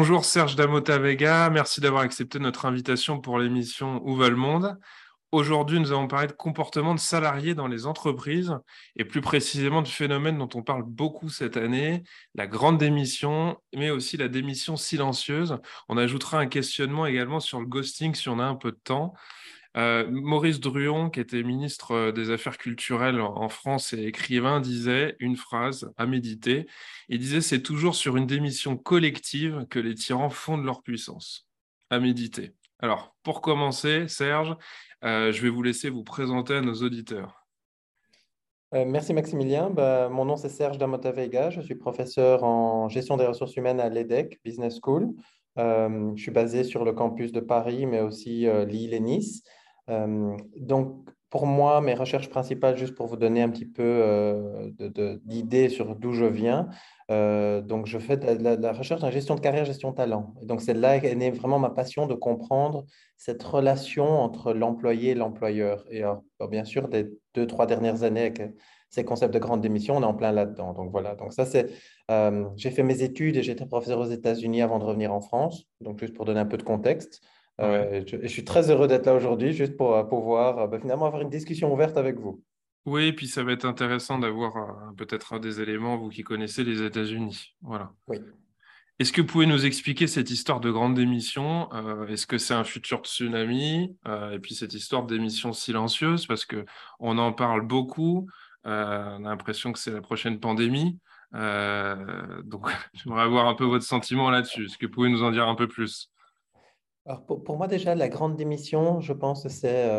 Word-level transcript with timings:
Bonjour 0.00 0.24
Serge 0.24 0.56
Damota 0.56 0.96
Vega, 0.96 1.50
merci 1.50 1.82
d'avoir 1.82 2.00
accepté 2.00 2.38
notre 2.38 2.64
invitation 2.64 3.20
pour 3.20 3.38
l'émission 3.38 4.00
Où 4.02 4.16
va 4.16 4.30
le 4.30 4.34
monde? 4.34 4.78
Aujourd'hui, 5.30 5.78
nous 5.78 5.92
allons 5.92 6.08
parler 6.08 6.26
de 6.26 6.32
comportement 6.32 6.94
de 6.94 6.98
salariés 6.98 7.54
dans 7.54 7.66
les 7.66 7.84
entreprises 7.84 8.56
et 8.96 9.04
plus 9.04 9.20
précisément 9.20 9.82
du 9.82 9.90
phénomène 9.90 10.38
dont 10.38 10.48
on 10.54 10.62
parle 10.62 10.84
beaucoup 10.84 11.28
cette 11.28 11.58
année, 11.58 12.02
la 12.34 12.46
grande 12.46 12.78
démission, 12.78 13.58
mais 13.76 13.90
aussi 13.90 14.16
la 14.16 14.28
démission 14.28 14.78
silencieuse. 14.78 15.58
On 15.90 15.98
ajoutera 15.98 16.38
un 16.38 16.46
questionnement 16.46 17.04
également 17.04 17.38
sur 17.38 17.60
le 17.60 17.66
ghosting 17.66 18.14
si 18.14 18.30
on 18.30 18.38
a 18.38 18.44
un 18.44 18.56
peu 18.56 18.72
de 18.72 18.80
temps. 18.82 19.12
Euh, 19.76 20.06
Maurice 20.10 20.58
Druon, 20.58 21.10
qui 21.10 21.20
était 21.20 21.42
ministre 21.42 22.10
des 22.10 22.30
Affaires 22.30 22.58
culturelles 22.58 23.20
en 23.20 23.48
France 23.48 23.92
et 23.92 24.02
écrivain, 24.04 24.60
disait 24.60 25.16
une 25.20 25.36
phrase 25.36 25.92
à 25.96 26.06
méditer. 26.06 26.66
Il 27.08 27.18
disait 27.18 27.40
c'est 27.40 27.62
toujours 27.62 27.94
sur 27.94 28.16
une 28.16 28.26
démission 28.26 28.76
collective 28.76 29.66
que 29.70 29.78
les 29.78 29.94
tyrans 29.94 30.30
fondent 30.30 30.64
leur 30.64 30.82
puissance. 30.82 31.48
À 31.90 31.98
méditer. 31.98 32.52
Alors, 32.80 33.14
pour 33.22 33.42
commencer, 33.42 34.08
Serge, 34.08 34.56
euh, 35.04 35.32
je 35.32 35.42
vais 35.42 35.50
vous 35.50 35.62
laisser 35.62 35.90
vous 35.90 36.04
présenter 36.04 36.54
à 36.54 36.60
nos 36.60 36.74
auditeurs. 36.74 37.46
Euh, 38.74 38.84
merci 38.86 39.12
Maximilien. 39.12 39.70
Bah, 39.70 40.08
mon 40.08 40.24
nom 40.24 40.36
c'est 40.36 40.48
Serge 40.48 40.78
Damota 40.78 41.10
Vega. 41.10 41.50
Je 41.50 41.60
suis 41.60 41.74
professeur 41.74 42.44
en 42.44 42.88
gestion 42.88 43.16
des 43.16 43.26
ressources 43.26 43.56
humaines 43.56 43.80
à 43.80 43.88
l'EDEC 43.88 44.40
Business 44.44 44.78
School. 44.80 45.08
Euh, 45.58 46.12
je 46.14 46.22
suis 46.22 46.30
basé 46.30 46.64
sur 46.64 46.84
le 46.84 46.92
campus 46.92 47.32
de 47.32 47.40
Paris, 47.40 47.86
mais 47.86 48.00
aussi 48.00 48.46
Lille 48.66 48.94
et 48.94 49.00
Nice. 49.00 49.42
Donc, 50.56 51.08
pour 51.30 51.46
moi, 51.46 51.80
mes 51.80 51.94
recherches 51.94 52.28
principales, 52.28 52.76
juste 52.76 52.94
pour 52.94 53.06
vous 53.06 53.16
donner 53.16 53.42
un 53.42 53.50
petit 53.50 53.66
peu 53.66 54.72
d'idées 55.24 55.68
sur 55.68 55.96
d'où 55.96 56.12
je 56.12 56.24
viens, 56.24 56.68
euh, 57.10 57.60
donc, 57.60 57.86
je 57.86 57.98
fais 57.98 58.16
de 58.16 58.62
la, 58.62 58.72
recherche 58.72 59.02
en 59.02 59.10
gestion 59.10 59.34
de 59.34 59.40
carrière, 59.40 59.64
gestion 59.64 59.90
de 59.90 59.96
talent. 59.96 60.34
Et 60.42 60.46
donc, 60.46 60.60
c'est 60.60 60.74
là 60.74 61.00
qu'est 61.00 61.14
née 61.14 61.30
vraiment 61.30 61.58
ma 61.58 61.70
passion 61.70 62.06
de 62.06 62.14
comprendre 62.14 62.84
cette 63.16 63.42
relation 63.42 64.06
entre 64.06 64.52
l'employé 64.52 65.10
et 65.10 65.14
l'employeur. 65.14 65.84
Et 65.90 66.02
bien 66.48 66.64
sûr, 66.64 66.88
des 66.88 67.08
deux, 67.34 67.46
trois 67.46 67.66
dernières 67.66 68.04
années, 68.04 68.20
avec 68.20 68.42
ces 68.90 69.04
concepts 69.04 69.34
de 69.34 69.38
grande 69.40 69.60
démission, 69.60 69.96
on 69.96 70.02
est 70.02 70.06
en 70.06 70.14
plein 70.14 70.30
là-dedans. 70.30 70.72
Donc, 70.72 70.92
voilà. 70.92 71.16
Donc, 71.16 71.32
ça, 71.32 71.46
c'est. 71.46 71.70
Euh, 72.10 72.44
j'ai 72.56 72.70
fait 72.70 72.84
mes 72.84 73.02
études 73.02 73.36
et 73.36 73.42
j'étais 73.42 73.66
professeur 73.66 73.98
aux 73.98 74.10
États-Unis 74.10 74.62
avant 74.62 74.78
de 74.78 74.84
revenir 74.84 75.12
en 75.12 75.20
France. 75.20 75.64
Donc, 75.80 75.98
juste 75.98 76.14
pour 76.14 76.24
donner 76.24 76.40
un 76.40 76.46
peu 76.46 76.58
de 76.58 76.62
contexte. 76.62 77.22
Euh, 77.60 78.02
je, 78.06 78.26
suis 78.26 78.44
très 78.44 78.70
heureux 78.70 78.88
d'être 78.88 79.06
là 79.06 79.14
aujourd'hui, 79.14 79.52
juste 79.52 79.76
pour 79.76 80.08
pouvoir 80.08 80.68
ben, 80.68 80.80
finalement 80.80 81.06
avoir 81.06 81.22
une 81.22 81.30
discussion 81.30 81.72
ouverte 81.72 81.96
avec 81.96 82.18
vous. 82.18 82.42
Oui, 82.86 83.12
puis 83.12 83.28
ça 83.28 83.42
va 83.42 83.52
être 83.52 83.66
intéressant 83.66 84.18
d'avoir 84.18 84.56
euh, 84.56 84.92
peut-être 84.96 85.38
des 85.38 85.60
éléments, 85.60 85.98
vous 85.98 86.08
qui 86.08 86.22
connaissez 86.22 86.64
les 86.64 86.82
États-Unis. 86.82 87.54
Voilà. 87.60 87.92
Oui. 88.08 88.18
Est-ce 88.98 89.12
que 89.12 89.20
vous 89.20 89.26
pouvez 89.26 89.46
nous 89.46 89.64
expliquer 89.64 90.06
cette 90.06 90.30
histoire 90.30 90.60
de 90.60 90.70
grande 90.70 90.94
démission 90.94 91.72
euh, 91.72 92.06
Est-ce 92.08 92.26
que 92.26 92.38
c'est 92.38 92.54
un 92.54 92.64
futur 92.64 93.00
tsunami 93.00 93.96
euh, 94.06 94.32
Et 94.32 94.38
puis 94.38 94.54
cette 94.54 94.74
histoire 94.74 95.04
d'émission 95.04 95.52
silencieuse, 95.52 96.26
parce 96.26 96.44
qu'on 96.46 97.18
en 97.18 97.32
parle 97.32 97.62
beaucoup. 97.66 98.28
on 98.64 98.70
a 98.70 99.18
l'impression 99.18 99.72
que 99.72 99.78
c'est 99.78 99.92
la 99.92 100.02
prochaine 100.02 100.40
pandémie. 100.40 100.98
donc, 101.32 102.70
j'aimerais 102.94 103.22
avoir 103.22 103.46
un 103.46 103.54
peu 103.54 103.64
votre 103.64 103.84
sentiment 103.84 104.30
là-dessus. 104.30 104.66
Est-ce 104.66 104.78
que 104.78 104.86
vous 104.86 104.92
pouvez 104.92 105.10
nous 105.10 105.22
en 105.22 105.30
dire 105.30 105.48
un 105.48 105.54
peu 105.54 105.68
plus? 105.68 106.10
Alors 107.10 107.26
pour, 107.26 107.56
moi, 107.56 107.66
déjà, 107.66 107.96
la 107.96 108.08
grande 108.08 108.36
démission, 108.36 109.00
je 109.00 109.12
pense 109.12 109.42
que 109.42 109.48
c'est 109.48 109.90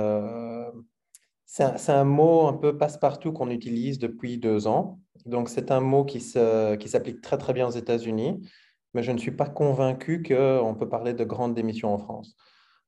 c'est 1.46 1.92
un, 1.92 2.06
mot 2.06 2.48
un 2.48 2.54
peu 2.54 2.78
passe-partout 2.78 3.34
qu'on 3.34 3.50
utilise 3.50 4.00
depuis 4.00 4.38
deux 4.38 4.66
ans. 4.66 5.02
Donc, 5.26 5.50
c'est 5.50 5.72
un 5.72 5.82
mot 5.82 6.06
qui 6.06 6.22
s'applique 6.22 7.20
très, 7.20 7.38
très 7.38 7.52
bien 7.52 7.68
aux 7.68 7.72
États-Unis, 7.72 8.40
mais 8.94 9.04
je 9.04 9.12
ne 9.12 9.18
suis 9.18 9.32
pas 9.32 9.50
convaincu 9.50 10.24
qu'on 10.24 10.74
peut 10.80 10.88
parler 10.88 11.14
de 11.14 11.26
grande 11.26 11.54
démission 11.54 11.94
en 11.94 11.98
France. 11.98 12.38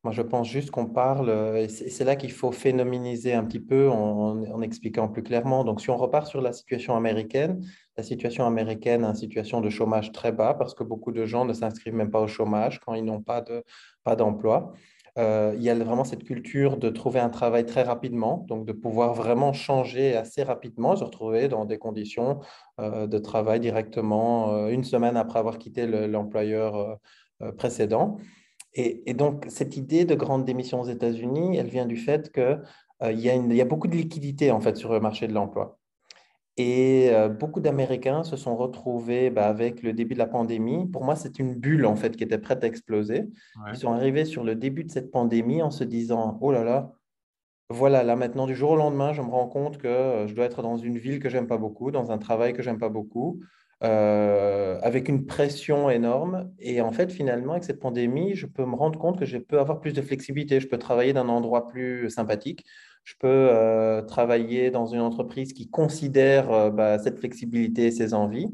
Moi, 0.04 0.12
je 0.12 0.22
pense 0.22 0.50
juste 0.50 0.70
qu'on 0.70 0.88
parle, 0.88 1.30
et 1.58 1.70
c'est 1.70 2.04
là 2.04 2.18
qu'il 2.18 2.34
faut 2.34 2.52
phénoméniser 2.52 3.34
un 3.34 3.46
petit 3.46 3.62
peu 3.62 3.90
en, 3.90 4.62
expliquant 4.62 5.08
plus 5.08 5.24
clairement. 5.24 5.64
Donc, 5.64 5.80
si 5.80 5.90
on 5.90 5.96
repart 5.96 6.28
sur 6.28 6.42
la 6.42 6.52
situation 6.52 6.98
américaine, 6.98 7.66
la 7.96 8.04
situation 8.04 8.46
américaine 8.46 9.04
est 9.06 9.08
une 9.08 9.16
situation 9.16 9.62
de 9.62 9.70
chômage 9.70 10.12
très 10.12 10.34
bas 10.34 10.56
parce 10.56 10.74
que 10.74 10.84
beaucoup 10.84 11.14
de 11.14 11.26
gens 11.26 11.46
ne 11.46 11.54
s'inscrivent 11.54 11.96
même 11.96 12.12
pas 12.12 12.20
au 12.20 12.28
chômage 12.28 12.82
quand 12.82 12.96
ils 12.96 13.06
n'ont 13.06 13.22
pas 13.22 13.46
d'emploi. 14.18 14.74
Euh, 15.20 15.54
il 15.56 15.64
y 15.64 15.70
a 15.70 15.76
vraiment 15.76 16.04
cette 16.04 16.24
culture 16.24 16.78
de 16.78 16.90
trouver 16.90 17.20
un 17.20 17.30
travail 17.30 17.66
très 17.66 17.84
rapidement, 17.84 18.46
donc 18.48 18.66
de 18.66 18.72
pouvoir 18.74 19.14
vraiment 19.14 19.54
changer 19.54 20.16
assez 20.16 20.42
rapidement, 20.44 20.96
se 20.96 21.04
retrouver 21.04 21.48
dans 21.48 21.66
des 21.66 21.78
conditions 21.78 22.40
euh, 22.80 23.06
de 23.06 23.20
travail 23.20 23.60
directement 23.60 24.54
euh, 24.54 24.68
une 24.70 24.84
semaine 24.84 25.16
après 25.16 25.40
avoir 25.40 25.60
quitté 25.60 25.86
l'employeur 25.86 26.98
précédent. 27.58 28.18
Et, 28.76 29.14
donc, 29.14 29.46
cette 29.50 29.78
idée 29.78 30.06
de 30.06 30.16
grande 30.16 30.46
démission 30.46 30.82
aux 30.82 30.88
États-Unis, 30.88 31.58
elle 31.58 31.70
vient 31.70 31.86
du 31.86 31.98
fait 31.98 32.32
qu'il 32.32 32.64
y, 33.12 33.28
y, 33.28 33.62
a 33.62 33.66
beaucoup 33.66 33.88
de 33.88 33.96
liquidités 33.96 34.50
en 34.50 34.60
fait, 34.62 34.78
sur 34.78 34.92
le 34.92 35.00
marché 35.00 35.28
de 35.28 35.34
l'emploi. 35.34 35.78
Et 36.58 37.10
euh, 37.10 37.30
beaucoup 37.30 37.62
d'Américains 37.62 38.24
se 38.24 38.36
sont 38.36 38.56
retrouvés 38.56 39.32
bah, 39.32 39.48
avec 39.48 39.82
le 39.82 39.92
début 39.92 40.14
de 40.14 40.20
la 40.20 40.28
pandémie. 40.28 40.86
Pour 40.88 41.04
moi, 41.04 41.16
c'est 41.16 41.40
une 41.40 41.56
bulle 41.56 41.86
en 41.86 41.96
fait 41.96 42.16
qui 42.16 42.24
était 42.24 42.38
prête 42.38 42.64
à 42.64 42.68
exploser. 42.68 43.28
Ils 43.70 43.78
sont 43.78 43.92
arrivés 43.92 44.26
sur 44.26 44.44
le 44.44 44.56
début 44.56 44.84
de 44.84 44.92
cette 44.92 45.12
pandémie 45.12 45.64
en 45.64 45.72
se 45.72 45.84
disant 45.84 46.38
Oh 46.42 46.52
là 46.52 46.64
là, 46.64 46.94
voilà, 47.70 48.04
là 48.04 48.16
maintenant, 48.16 48.46
du 48.46 48.56
jour 48.56 48.72
au 48.72 48.76
lendemain, 48.76 49.14
je 49.14 49.22
me 49.24 49.30
rends 49.30 49.48
compte 49.48 49.80
que 49.80 49.88
euh, 49.88 50.28
je 50.28 50.36
dois 50.36 50.46
être 50.46 50.62
dans 50.62 50.78
une 50.78 50.98
ville 50.98 51.20
que 51.20 51.30
j'aime 51.30 51.48
pas 51.48 51.58
beaucoup, 51.58 51.90
dans 51.90 52.12
un 52.12 52.20
travail 52.20 52.54
que 52.54 52.62
j'aime 52.62 52.78
pas 52.78 52.90
beaucoup, 52.90 53.40
euh, 53.84 54.80
avec 54.82 55.10
une 55.10 55.26
pression 55.26 55.90
énorme. 55.90 56.52
Et 56.60 56.82
en 56.82 56.92
fait, 56.92 57.12
finalement, 57.12 57.54
avec 57.54 57.64
cette 57.64 57.80
pandémie, 57.80 58.36
je 58.36 58.46
peux 58.46 58.66
me 58.66 58.76
rendre 58.76 59.00
compte 59.00 59.20
que 59.20 59.26
je 59.26 59.38
peux 59.38 59.60
avoir 59.60 59.80
plus 59.82 59.94
de 59.94 60.02
flexibilité. 60.02 60.60
Je 60.60 60.68
peux 60.68 60.78
travailler 60.78 61.14
d'un 61.14 61.30
endroit 61.30 61.68
plus 61.68 62.10
sympathique 62.10 62.66
je 63.04 63.16
peux 63.20 63.28
euh, 63.28 64.02
travailler 64.02 64.72
dans 64.72 64.86
une 64.86 65.02
entreprise 65.02 65.54
qui 65.54 65.70
considère 65.70 66.52
euh, 66.52 66.70
bah, 66.70 67.00
cette 67.00 67.20
flexibilité 67.20 67.88
et 67.88 67.92
ses 67.92 68.14
envies. 68.14 68.50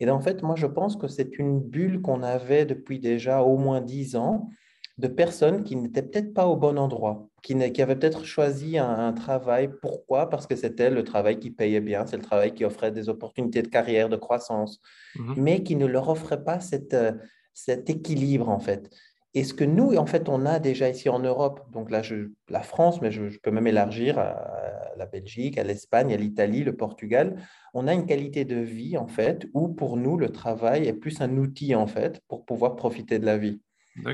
Et 0.00 0.10
en 0.10 0.20
fait, 0.20 0.42
moi, 0.42 0.56
je 0.56 0.66
pense 0.66 0.96
que 0.96 1.08
c'est 1.08 1.38
une 1.38 1.60
bulle 1.60 2.02
qu'on 2.02 2.22
avait 2.22 2.66
depuis 2.66 2.98
déjà 2.98 3.42
au 3.42 3.56
moins 3.56 3.80
dix 3.80 4.16
ans 4.16 4.50
de 4.98 5.08
personnes 5.08 5.64
qui 5.64 5.76
n'étaient 5.76 6.02
peut-être 6.02 6.32
pas 6.32 6.46
au 6.46 6.56
bon 6.56 6.78
endroit, 6.78 7.28
qui, 7.42 7.56
qui 7.72 7.82
avaient 7.82 7.96
peut-être 7.96 8.24
choisi 8.24 8.78
un, 8.78 9.12
travail. 9.12 9.68
Pourquoi? 9.82 10.30
Parce 10.30 10.46
que 10.46 10.54
c'était 10.54 10.90
le 10.90 11.02
travail 11.02 11.38
qui 11.38 11.50
payait 11.50 11.80
bien, 11.80 12.06
c'est 12.06 12.16
le 12.16 12.22
travail 12.22 12.54
qui 12.54 12.64
offrait 12.64 12.92
des 12.92 13.08
opportunités 13.08 13.62
de 13.62 13.68
carrière, 13.68 14.08
de 14.08 14.16
croissance, 14.16 14.80
mmh 15.16 15.34
mais 15.36 15.62
qui 15.62 15.76
ne 15.76 15.86
leur 15.86 16.08
offrait 16.08 16.44
pas 16.44 16.60
cette, 16.60 16.94
euh, 16.94 17.12
cet 17.54 17.90
équilibre, 17.90 18.48
en 18.48 18.60
fait. 18.60 18.88
Et 19.36 19.42
ce 19.42 19.52
que 19.52 19.64
nous, 19.64 19.96
en 19.96 20.06
fait, 20.06 20.28
on 20.28 20.46
a 20.46 20.60
déjà 20.60 20.88
ici 20.88 21.08
en 21.08 21.18
Europe, 21.18 21.60
donc 21.72 21.90
là, 21.90 22.02
je, 22.02 22.30
la 22.48 22.62
France, 22.62 23.00
mais 23.00 23.10
je, 23.10 23.36
peux 23.42 23.50
même 23.50 23.66
élargir 23.66 24.16
à, 24.16 24.92
la 24.96 25.06
Belgique, 25.06 25.58
à 25.58 25.64
l'Espagne, 25.64 26.14
à 26.14 26.16
l'Italie, 26.16 26.62
le 26.62 26.76
Portugal, 26.76 27.36
on 27.74 27.88
a 27.88 27.94
une 27.94 28.06
qualité 28.06 28.44
de 28.44 28.60
vie, 28.60 28.96
en 28.96 29.08
fait, 29.08 29.48
où 29.52 29.66
pour 29.66 29.96
nous, 29.96 30.16
le 30.16 30.28
travail 30.28 30.86
est 30.86 30.92
plus 30.92 31.20
un 31.20 31.36
outil, 31.36 31.74
en 31.74 31.88
fait, 31.88 32.20
pour 32.28 32.44
pouvoir 32.44 32.76
profiter 32.76 33.18
de 33.18 33.26
la 33.26 33.36
vie. 33.36 33.60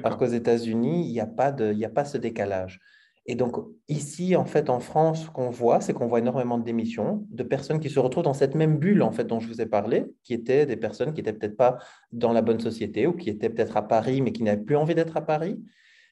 Parce 0.02 0.16
qu'aux 0.16 0.26
États-Unis, 0.26 1.06
il 1.06 1.12
n'y 1.12 1.20
a, 1.20 1.26
pas 1.26 1.54
a 1.54 1.88
pas 1.88 2.04
ce 2.04 2.18
décalage. 2.18 2.80
Et 3.26 3.34
donc, 3.34 3.56
ici, 3.88 4.34
en 4.34 4.44
fait, 4.44 4.70
en 4.70 4.80
France, 4.80 5.26
ce 5.26 5.30
qu'on 5.30 5.50
voit, 5.50 5.80
c'est 5.80 5.92
qu'on 5.92 6.06
voit 6.06 6.18
énormément 6.18 6.58
de 6.58 6.64
démissions 6.64 7.26
de 7.30 7.42
personnes 7.42 7.78
qui 7.78 7.90
se 7.90 8.00
retrouvent 8.00 8.24
dans 8.24 8.34
cette 8.34 8.54
même 8.54 8.78
bulle, 8.78 9.02
en 9.02 9.12
fait, 9.12 9.24
dont 9.24 9.40
je 9.40 9.46
vous 9.46 9.60
ai 9.60 9.66
parlé, 9.66 10.06
qui 10.24 10.34
étaient 10.34 10.66
des 10.66 10.76
personnes 10.76 11.12
qui 11.12 11.20
n'étaient 11.20 11.34
peut-être 11.34 11.56
pas 11.56 11.78
dans 12.12 12.32
la 12.32 12.42
bonne 12.42 12.60
société 12.60 13.06
ou 13.06 13.12
qui 13.12 13.30
étaient 13.30 13.50
peut-être 13.50 13.76
à 13.76 13.86
Paris, 13.86 14.20
mais 14.20 14.32
qui 14.32 14.42
n'avaient 14.42 14.62
plus 14.62 14.76
envie 14.76 14.94
d'être 14.94 15.16
à 15.16 15.20
Paris. 15.20 15.62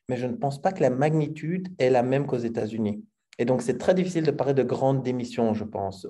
Mais 0.09 0.17
je 0.17 0.27
ne 0.27 0.35
pense 0.35 0.61
pas 0.61 0.73
que 0.73 0.81
la 0.81 0.91
magnitude 0.91 1.69
est 1.79 1.91
la 1.91 2.03
même 2.03 2.27
qu'aux 2.27 2.39
États-Unis. 2.39 3.03
Et 3.39 3.45
donc, 3.45 3.63
c'est 3.63 3.79
très 3.79 3.95
difficile 3.95 4.25
de 4.25 4.31
parler 4.31 4.55
de 4.55 4.63
grandes 4.63 5.03
démissions, 5.03 5.55
je 5.55 5.65
pense, 5.65 6.07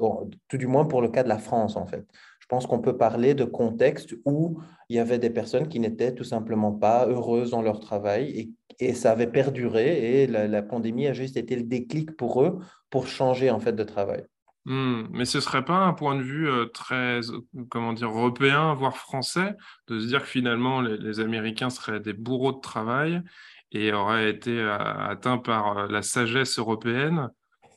tout 0.49 0.57
du 0.57 0.67
moins 0.67 0.87
pour 0.87 1.03
le 1.03 1.09
cas 1.09 1.23
de 1.23 1.29
la 1.29 1.39
France, 1.39 1.77
en 1.77 1.87
fait. 1.87 2.05
Je 2.49 2.57
pense 2.57 2.67
qu'on 2.67 2.81
peut 2.81 2.97
parler 2.97 3.35
de 3.35 3.45
contexte 3.45 4.15
où 4.25 4.59
il 4.89 4.97
y 4.97 4.99
avait 4.99 5.19
des 5.19 5.29
personnes 5.29 5.69
qui 5.69 5.81
n'étaient 5.81 6.15
tout 6.15 6.25
simplement 6.25 6.73
pas 6.73 7.07
heureuses 7.07 7.51
dans 7.51 7.61
leur 7.61 7.79
travail 7.79 8.55
et 8.81 8.95
ça 8.95 9.13
avait 9.13 9.27
perduré 9.27 10.23
et 10.23 10.27
la, 10.27 10.63
pandémie 10.63 11.09
a 11.09 11.13
juste 11.13 11.37
été 11.37 11.57
le 11.57 11.65
déclic 11.65 12.17
pour 12.17 12.43
eux 12.43 12.59
pour 12.89 13.07
changer 13.07 13.51
en 13.51 13.61
fait 13.61 13.75
de 13.75 13.85
travail. 13.85 14.25
Hmm, 14.65 15.09
mais 15.11 15.27
ce 15.27 15.41
serait 15.41 15.67
pas 15.67 15.77
un 15.77 15.93
point 15.93 16.17
de 16.17 16.23
vue 16.23 16.49
euh, 16.49 16.65
très, 16.65 17.21
comment 17.69 17.93
dire, 17.93 18.09
européen, 18.09 18.73
voire 18.73 18.97
français, 18.97 19.55
de 19.89 20.01
se 20.01 20.07
dire 20.07 20.23
que 20.23 20.29
finalement 20.29 20.81
les, 20.81 21.21
Américains 21.21 21.69
seraient 21.69 22.01
des 22.01 22.15
bourreaux 22.15 22.53
de 22.53 22.61
travail 22.61 23.21
et 23.73 23.93
auraient 23.93 24.31
été 24.31 24.59
euh, 24.59 24.79
atteints 24.79 25.37
par 25.37 25.87
la 25.87 26.01
sagesse 26.01 26.59
européenne 26.59 27.29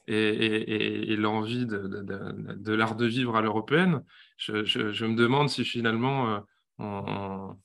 et, 0.07 1.15
l'envie 1.17 1.65
de, 1.65 2.73
l'art 2.73 2.95
de 2.95 3.05
vivre 3.05 3.35
à 3.35 3.41
l'européenne? 3.41 4.01
Je, 4.41 5.05
me 5.05 5.15
demande 5.15 5.49
si 5.49 5.63
finalement, 5.63 6.41
on, 6.79 7.55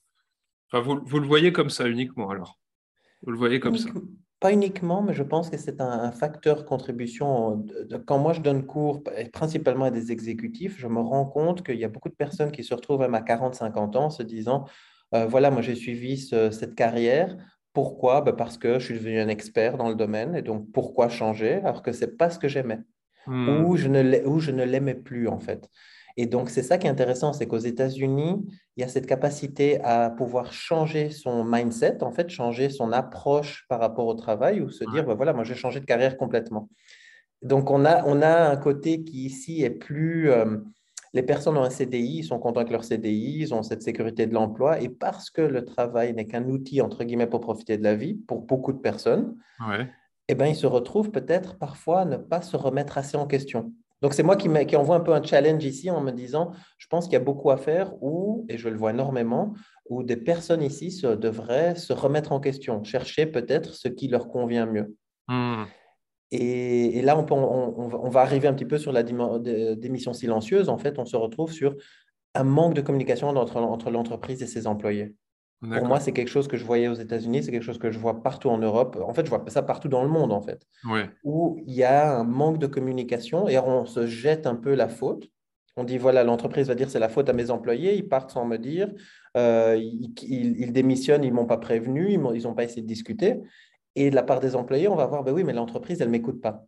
vous, 0.73 1.19
le 1.19 1.27
voyez 1.27 1.51
comme 1.51 1.69
ça 1.69 1.87
uniquement 1.87 2.29
alors. 2.29 2.59
Vous 3.23 3.31
le 3.31 3.37
voyez 3.37 3.59
comme 3.59 3.77
ça. 3.77 3.89
Pas 4.39 4.53
uniquement, 4.53 5.01
mais 5.01 5.15
je 5.15 5.23
pense 5.23 5.49
que 5.49 5.57
c'est 5.57 5.81
un, 5.81 6.11
facteur 6.11 6.65
contribution. 6.65 7.65
quand 8.05 8.19
moi 8.19 8.33
je 8.33 8.41
donne 8.41 8.67
cours, 8.67 9.01
principalement 9.33 9.85
à 9.85 9.91
des 9.91 10.11
exécutifs, 10.11 10.77
je 10.77 10.87
me 10.87 10.99
rends 10.99 11.25
compte 11.25 11.65
qu'il 11.65 11.79
y 11.79 11.83
a 11.83 11.87
beaucoup 11.87 12.09
de 12.09 12.15
personnes 12.15 12.51
qui 12.51 12.63
se 12.63 12.75
retrouvent 12.75 12.99
même 12.99 13.15
à 13.15 13.21
40-50 13.21 13.97
ans 13.97 14.09
se 14.11 14.21
disant, 14.21 14.65
euh, 15.15 15.25
voilà, 15.25 15.49
moi 15.49 15.63
j'ai 15.63 15.73
suivi 15.73 16.17
cette 16.17 16.75
carrière. 16.75 17.35
Pourquoi? 17.73 18.21
Ben, 18.21 18.33
Parce 18.33 18.59
que 18.59 18.77
je 18.77 18.85
suis 18.85 18.93
devenu 18.93 19.19
un 19.19 19.27
expert 19.27 19.77
dans 19.77 19.89
le 19.89 19.95
domaine. 19.95 20.35
Et 20.35 20.43
donc, 20.43 20.71
pourquoi 20.71 21.09
changer? 21.09 21.55
Alors 21.55 21.81
que 21.81 21.91
ce 21.91 22.05
n'est 22.05 22.11
pas 22.11 22.29
ce 22.29 22.37
que 22.37 22.47
j'aimais 22.47 22.79
hmm. 23.25 23.65
Ou 23.65 23.77
je 23.77 23.87
ne 23.87 24.63
l'aimais 24.63 24.95
plus, 24.95 25.27
en 25.27 25.39
fait. 25.39 25.67
Et 26.19 26.25
donc, 26.25 26.49
c'est 26.49 26.63
ça 26.63 26.79
qui 26.79 26.87
est 26.87 26.89
intéressant, 26.89 27.31
c'est 27.31 27.47
qu'aux 27.47 27.57
États-Unis, 27.59 28.43
il 28.75 28.81
y 28.81 28.83
a 28.83 28.87
cette 28.87 29.05
capacité 29.05 29.79
à 29.83 30.09
pouvoir 30.09 30.51
changer 30.51 31.11
son 31.11 31.43
mindset, 31.43 32.03
en 32.03 32.11
fait, 32.11 32.29
changer 32.29 32.69
son 32.69 32.91
approche 32.91 33.65
par 33.69 33.79
rapport 33.79 34.07
au 34.07 34.15
travail 34.15 34.59
ou 34.61 34.69
se 34.69 34.83
dire, 34.91 35.05
ben 35.05 35.13
voilà, 35.13 35.33
moi, 35.33 35.43
j'ai 35.43 35.53
changé 35.53 35.79
de 35.79 35.85
carrière 35.85 36.17
complètement. 36.17 36.69
Donc, 37.43 37.69
on 37.69 37.85
a, 37.85 38.03
on 38.05 38.23
a 38.23 38.49
un 38.49 38.57
côté 38.57 39.03
qui 39.03 39.25
ici 39.25 39.63
est 39.63 39.69
plus... 39.69 40.31
Euh, 40.31 40.57
les 41.13 41.23
personnes 41.23 41.55
ont 41.57 41.63
un 41.63 41.69
CDI, 41.69 42.17
ils 42.17 42.23
sont 42.23 42.39
contents 42.39 42.59
avec 42.61 42.71
leur 42.71 42.83
CDI, 42.83 43.37
ils 43.39 43.53
ont 43.53 43.63
cette 43.63 43.81
sécurité 43.81 44.25
de 44.25 44.33
l'emploi. 44.33 44.81
Et 44.81 44.89
parce 44.89 45.29
que 45.29 45.41
le 45.41 45.63
travail 45.63 46.13
n'est 46.13 46.25
qu'un 46.25 46.45
outil, 46.45 46.81
entre 46.81 47.03
guillemets, 47.03 47.27
pour 47.27 47.41
profiter 47.41 47.77
de 47.77 47.83
la 47.83 47.95
vie, 47.95 48.15
pour 48.15 48.41
beaucoup 48.41 48.73
de 48.73 48.79
personnes, 48.79 49.35
eh 50.27 50.35
ben, 50.35 50.47
ils 50.47 50.55
se 50.55 50.67
retrouvent 50.67 51.11
peut-être 51.11 51.57
parfois 51.57 52.01
à 52.01 52.05
ne 52.05 52.17
pas 52.17 52.41
se 52.41 52.57
remettre 52.57 52.97
assez 52.97 53.17
en 53.17 53.25
question. 53.25 53.71
Donc, 54.01 54.13
c'est 54.13 54.23
moi 54.23 54.35
qui, 54.35 54.49
qui, 54.67 54.75
envoie 54.75 54.95
un 54.95 54.99
peu 54.99 55.13
un 55.13 55.23
challenge 55.23 55.63
ici 55.63 55.89
en 55.89 56.01
me 56.01 56.11
disant, 56.11 56.51
je 56.77 56.87
pense 56.87 57.05
qu'il 57.05 57.13
y 57.13 57.17
a 57.17 57.21
beaucoup 57.21 57.49
à 57.49 57.57
faire 57.57 57.93
où, 58.01 58.45
et 58.49 58.57
je 58.57 58.69
le 58.69 58.77
vois 58.77 58.91
énormément, 58.91 59.53
où 59.89 60.03
des 60.03 60.17
personnes 60.17 60.61
ici 60.61 60.91
se, 60.91 61.07
devraient 61.07 61.75
se 61.75 61.93
remettre 61.93 62.31
en 62.31 62.39
question, 62.39 62.83
chercher 62.83 63.25
peut-être 63.25 63.73
ce 63.73 63.87
qui 63.87 64.07
leur 64.07 64.27
convient 64.27 64.65
mieux. 64.65 64.95
Hmm. 65.27 65.63
Et, 66.31 67.01
là, 67.01 67.17
on, 67.17 67.25
on, 67.31 68.09
va 68.09 68.21
arriver 68.21 68.47
un 68.47 68.53
petit 68.53 68.65
peu 68.65 68.77
sur 68.77 68.91
la 68.91 69.01
démission 69.03 70.13
silencieuse. 70.13 70.67
En 70.67 70.77
fait, 70.77 70.99
on 70.99 71.05
se 71.05 71.15
retrouve 71.15 71.51
sur 71.51 71.75
un 72.35 72.43
manque 72.43 72.73
de 72.73 72.81
communication 72.81 73.29
entre, 73.29 73.57
entre 73.57 73.89
l'entreprise 73.89 74.43
et 74.43 74.47
ses 74.47 74.67
employés. 74.67 75.15
Pour 75.61 75.85
moi, 75.85 75.99
c'est 75.99 76.11
quelque 76.11 76.29
chose 76.29 76.47
que 76.47 76.55
je 76.55 76.63
voyais 76.63 76.87
aux 76.87 76.93
États-Unis, 76.93 77.43
c'est 77.43 77.51
quelque 77.51 77.63
chose 77.63 77.79
que 77.79 77.89
je 77.89 77.97
vois 77.97 78.21
partout 78.21 78.49
en 78.49 78.59
Europe. 78.59 78.97
En 79.03 79.13
fait, 79.13 79.25
je 79.25 79.29
vois 79.29 79.43
ça 79.47 79.63
partout 79.63 79.87
dans 79.87 80.03
le 80.03 80.09
monde, 80.09 80.31
en 80.31 80.41
fait. 80.41 80.67
Où 81.23 81.59
il 81.65 81.73
y 81.73 81.83
a 81.83 82.19
un 82.19 82.23
manque 82.23 82.59
de 82.59 82.67
communication 82.67 83.47
et 83.47 83.57
on 83.57 83.85
se 83.85 84.05
jette 84.05 84.45
un 84.45 84.55
peu 84.55 84.75
la 84.75 84.87
faute. 84.87 85.27
On 85.75 85.83
dit, 85.83 85.97
voilà, 85.97 86.23
l'entreprise 86.23 86.67
va 86.67 86.75
dire 86.75 86.89
c'est 86.89 86.99
la 86.99 87.09
faute 87.09 87.29
à 87.29 87.33
mes 87.33 87.51
employés, 87.51 87.95
ils 87.95 88.07
partent 88.07 88.31
sans 88.31 88.45
me 88.45 88.57
dire, 88.57 88.91
euh, 89.35 89.77
ils, 89.77 90.73
démissionnent, 90.73 91.23
ils 91.23 91.29
ne 91.29 91.35
m'ont 91.35 91.45
pas 91.45 91.57
prévenu, 91.57 92.11
ils 92.11 92.43
n'ont 92.43 92.55
pas 92.55 92.63
essayé 92.63 92.81
de 92.81 92.87
discuter. 92.87 93.39
Et 93.95 94.11
de 94.11 94.15
la 94.15 94.23
part 94.23 94.39
des 94.39 94.55
employés, 94.55 94.87
on 94.87 94.95
va 94.95 95.07
voir, 95.07 95.23
ben 95.23 95.33
oui, 95.33 95.43
mais 95.43 95.53
l'entreprise, 95.53 96.01
elle 96.01 96.07
ne 96.07 96.11
m'écoute 96.11 96.39
pas. 96.41 96.65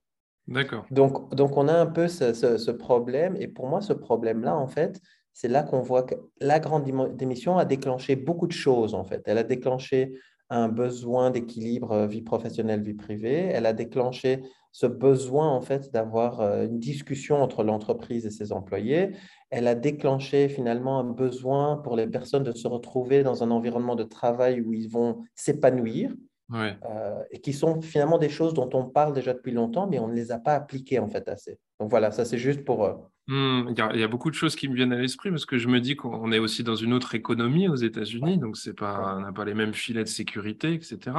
D'accord. 0.47 0.85
Donc, 0.89 1.33
donc, 1.35 1.57
on 1.57 1.67
a 1.67 1.73
un 1.73 1.85
peu 1.85 2.07
ce, 2.07 2.33
ce 2.33 2.71
problème. 2.71 3.35
Et 3.39 3.47
pour 3.47 3.67
moi, 3.67 3.81
ce 3.81 3.93
problème-là, 3.93 4.55
en 4.55 4.67
fait, 4.67 4.99
c'est 5.33 5.47
là 5.47 5.63
qu'on 5.63 5.81
voit 5.81 6.03
que 6.03 6.15
la 6.39 6.59
grande 6.59 6.83
démission 7.15 7.57
a 7.57 7.65
déclenché 7.65 8.15
beaucoup 8.15 8.47
de 8.47 8.51
choses, 8.51 8.93
en 8.93 9.03
fait. 9.03 9.21
Elle 9.25 9.37
a 9.37 9.43
déclenché 9.43 10.13
un 10.49 10.67
besoin 10.67 11.29
d'équilibre 11.29 11.91
euh, 11.91 12.07
vie 12.07 12.21
professionnelle, 12.21 12.81
vie 12.81 12.95
privée. 12.95 13.49
Elle 13.53 13.65
a 13.65 13.73
déclenché 13.73 14.41
ce 14.71 14.87
besoin, 14.87 15.47
en 15.49 15.61
fait, 15.61 15.91
d'avoir 15.91 16.41
euh, 16.41 16.65
une 16.65 16.79
discussion 16.79 17.41
entre 17.41 17.63
l'entreprise 17.63 18.25
et 18.25 18.31
ses 18.31 18.51
employés. 18.51 19.11
Elle 19.49 19.67
a 19.67 19.75
déclenché 19.75 20.49
finalement 20.49 20.99
un 20.99 21.03
besoin 21.03 21.77
pour 21.77 21.95
les 21.95 22.07
personnes 22.07 22.43
de 22.43 22.51
se 22.51 22.67
retrouver 22.67 23.23
dans 23.23 23.43
un 23.43 23.51
environnement 23.51 23.95
de 23.95 24.03
travail 24.03 24.61
où 24.61 24.73
ils 24.73 24.89
vont 24.89 25.23
s'épanouir. 25.35 26.11
Euh, 26.51 27.23
et 27.29 27.41
qui 27.41 27.53
sont 27.53 27.79
finalement 27.79 28.17
des 28.17 28.29
choses 28.29 28.55
dont 28.55 28.71
on 28.73 28.85
parle 28.85 29.13
déjà 29.13 29.35
depuis 29.35 29.51
longtemps, 29.51 29.85
mais 29.85 29.99
on 29.99 30.07
ne 30.07 30.15
les 30.15 30.31
a 30.31 30.39
pas 30.39 30.55
appliquées 30.55 30.97
en 30.97 31.07
fait 31.07 31.27
assez. 31.29 31.59
Donc 31.79 31.91
voilà, 31.91 32.09
ça 32.09 32.25
c'est 32.25 32.39
juste 32.39 32.65
pour, 32.65 33.11
Mmh, 33.29 33.75
il 33.93 33.99
y, 33.99 34.03
a 34.03 34.07
beaucoup 34.07 34.31
de 34.31 34.35
choses 34.35 34.55
qui 34.55 34.67
me 34.67 34.73
viennent 34.73 34.91
à 34.91 34.97
l'esprit 34.97 35.29
parce 35.29 35.45
que 35.45 35.59
je 35.59 35.67
me 35.67 35.79
dis 35.79 35.95
qu'on 35.95 36.31
est 36.31 36.39
aussi 36.39 36.63
dans 36.63 36.75
une 36.75 36.93
autre 36.93 37.13
économie 37.13 37.67
aux 37.67 37.75
États-Unis, 37.75 38.39
donc 38.39 38.57
c'est 38.57 38.73
pas, 38.73 39.17
on 39.17 39.19
n'a 39.19 39.31
pas 39.31 39.45
les 39.45 39.53
mêmes 39.53 39.75
filets 39.75 40.03
de 40.03 40.09
sécurité, 40.09 40.73
etc. 40.73 41.15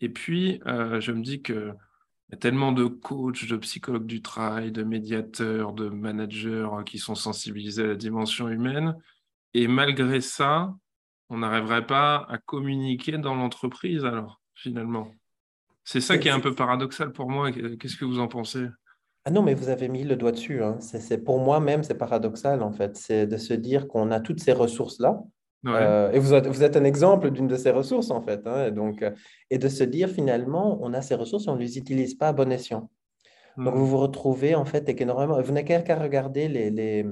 Et 0.00 0.08
puis, 0.08 0.60
euh, 0.66 1.00
je 1.00 1.10
me 1.10 1.22
dis 1.22 1.42
qu'il 1.42 1.74
y 2.30 2.34
a 2.34 2.36
tellement 2.36 2.70
de 2.70 2.84
coachs, 2.84 3.44
de 3.44 3.56
psychologues 3.56 4.06
du 4.06 4.22
travail, 4.22 4.70
de 4.70 4.84
médiateurs, 4.84 5.72
de 5.72 5.88
managers 5.88 6.68
euh, 6.72 6.84
qui 6.84 7.00
sont 7.00 7.16
sensibilisés 7.16 7.82
à 7.82 7.88
la 7.88 7.96
dimension 7.96 8.48
humaine. 8.48 8.94
Et 9.52 9.66
malgré 9.66 10.20
ça, 10.20 10.76
on 11.28 11.38
n'arriverait 11.38 11.88
pas 11.88 12.24
à 12.28 12.38
communiquer 12.38 13.18
dans 13.18 13.34
l'entreprise 13.34 14.04
alors, 14.04 14.40
finalement. 14.54 15.10
C'est 15.82 16.00
ça 16.00 16.18
qui 16.18 16.28
est 16.28 16.30
un 16.30 16.38
peu 16.38 16.54
paradoxal 16.54 17.10
pour 17.10 17.28
moi. 17.28 17.50
Qu'est-ce 17.50 17.96
que 17.96 18.04
vous 18.04 18.20
en 18.20 18.28
pensez? 18.28 18.66
Ah 19.28 19.32
non, 19.32 19.42
mais 19.42 19.54
vous 19.54 19.70
avez 19.70 19.88
mis 19.88 20.04
le 20.04 20.14
doigt 20.14 20.30
dessus. 20.30 20.62
Hein. 20.62 20.76
C'est, 20.78 21.18
pour 21.18 21.40
moi-même, 21.40 21.82
c'est 21.82 21.96
paradoxal, 21.96 22.62
en 22.62 22.70
fait. 22.70 22.96
C'est 22.96 23.26
de 23.26 23.36
se 23.36 23.54
dire 23.54 23.88
qu'on 23.88 24.12
a 24.12 24.20
toutes 24.20 24.38
ces 24.38 24.52
ressources-là. 24.52 25.20
Euh, 25.66 26.12
et 26.12 26.20
vous 26.20 26.32
êtes, 26.32 26.46
vous 26.46 26.62
êtes, 26.62 26.76
un 26.76 26.84
exemple 26.84 27.32
d'une 27.32 27.48
de 27.48 27.56
ces 27.56 27.72
ressources, 27.72 28.12
en 28.12 28.22
fait. 28.22 28.46
Hein. 28.46 28.66
et, 28.68 28.70
donc, 28.70 29.02
euh, 29.02 29.10
et 29.50 29.58
de 29.58 29.66
se 29.66 29.82
dire, 29.82 30.08
finalement, 30.08 30.78
on 30.80 30.94
a 30.94 31.02
ces 31.02 31.16
ressources 31.16 31.48
et 31.48 31.50
on 31.50 31.56
ne 31.56 31.60
les 31.60 31.76
utilise 31.76 32.14
pas 32.14 32.28
à 32.28 32.32
bon 32.32 32.52
escient. 32.52 32.88
Donc, 33.56 33.74
mmh. 33.74 33.78
vous 33.78 33.86
vous 33.88 33.98
retrouvez, 33.98 34.54
en 34.54 34.64
fait, 34.64 34.84
avec 34.84 35.00
énormément... 35.00 35.42
Vous 35.42 35.52
n'avez 35.52 35.82
qu'à 35.82 35.96
regarder 35.96 36.46
les, 36.46 36.70
les, 36.70 37.04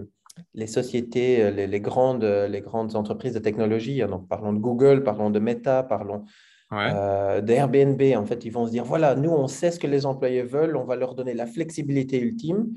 les 0.55 0.67
sociétés, 0.69 1.43
euh, 1.43 1.51
les, 1.51 1.67
les, 1.67 1.81
grandes, 1.81 2.23
les 2.23 2.61
grandes 2.61 2.95
entreprises 2.95 3.35
de 3.35 3.41
technologie. 3.41 4.03
Hein. 4.03 4.07
Donc, 4.07 4.29
parlons 4.29 4.53
de 4.53 4.61
Google, 4.61 5.03
parlons 5.03 5.31
de 5.31 5.41
Meta, 5.41 5.83
parlons 5.83 6.27
euh, 6.77 7.41
d'Airbnb. 7.41 8.01
En 8.17 8.25
fait, 8.25 8.45
ils 8.45 8.51
vont 8.51 8.67
se 8.67 8.71
dire, 8.71 8.85
voilà, 8.85 9.15
nous, 9.15 9.31
on 9.31 9.47
sait 9.47 9.71
ce 9.71 9.79
que 9.79 9.87
les 9.87 10.07
employés 10.07 10.43
veulent, 10.43 10.77
on 10.77 10.85
va 10.85 10.97
leur 10.97 11.15
donner 11.15 11.35
la 11.35 11.47
flexibilité 11.47 12.21
ultime. 12.21 12.75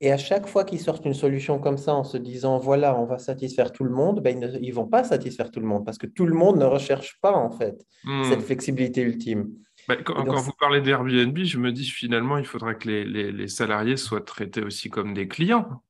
Et 0.00 0.12
à 0.12 0.18
chaque 0.18 0.46
fois 0.46 0.64
qu'ils 0.64 0.80
sortent 0.80 1.06
une 1.06 1.14
solution 1.14 1.58
comme 1.58 1.78
ça 1.78 1.94
en 1.94 2.04
se 2.04 2.16
disant, 2.16 2.58
voilà, 2.58 2.98
on 2.98 3.06
va 3.06 3.18
satisfaire 3.18 3.72
tout 3.72 3.84
le 3.84 3.90
monde, 3.90 4.20
ben, 4.20 4.58
ils 4.60 4.68
ne 4.68 4.74
vont 4.74 4.86
pas 4.86 5.04
satisfaire 5.04 5.50
tout 5.50 5.60
le 5.60 5.66
monde 5.66 5.84
parce 5.84 5.98
que 5.98 6.06
tout 6.06 6.26
le 6.26 6.34
monde 6.34 6.58
ne 6.58 6.64
recherche 6.64 7.18
pas, 7.20 7.32
en 7.32 7.50
fait, 7.50 7.86
hmm. 8.04 8.24
cette 8.24 8.42
flexibilité 8.42 9.02
ultime. 9.02 9.50
Ben, 9.88 10.02
quand, 10.02 10.24
vous 10.24 10.52
parlez 10.58 10.80
d'Airbnb, 10.80 11.38
je 11.38 11.58
me 11.58 11.72
dis 11.72 11.86
finalement, 11.86 12.38
il 12.38 12.46
faudrait 12.46 12.76
que 12.76 12.88
les, 12.88 13.04
les, 13.04 13.32
les, 13.32 13.48
salariés 13.48 13.96
soient 13.96 14.20
traités 14.20 14.62
aussi 14.62 14.90
comme 14.90 15.14
des 15.14 15.28
clients, 15.28 15.82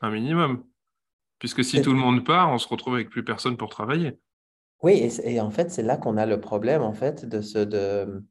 un 0.00 0.10
minimum. 0.10 0.64
Puisque 1.38 1.62
si 1.62 1.82
tout 1.82 1.92
le 1.92 1.98
monde 1.98 2.24
part, 2.24 2.50
on 2.50 2.58
se 2.58 2.68
retrouve 2.68 2.94
avec 2.94 3.10
plus 3.10 3.24
personne 3.24 3.56
pour 3.56 3.68
travailler. 3.68 4.18
Oui, 4.82 5.10
et, 5.24 5.40
en 5.40 5.50
fait, 5.50 5.70
c'est 5.70 5.82
là 5.82 5.96
qu'on 5.96 6.16
a 6.16 6.26
le 6.26 6.40
problème, 6.40 6.82
en 6.82 6.92
fait, 6.92 7.26
de 7.26 7.40
ce... 7.40 7.58
De... 7.58 8.24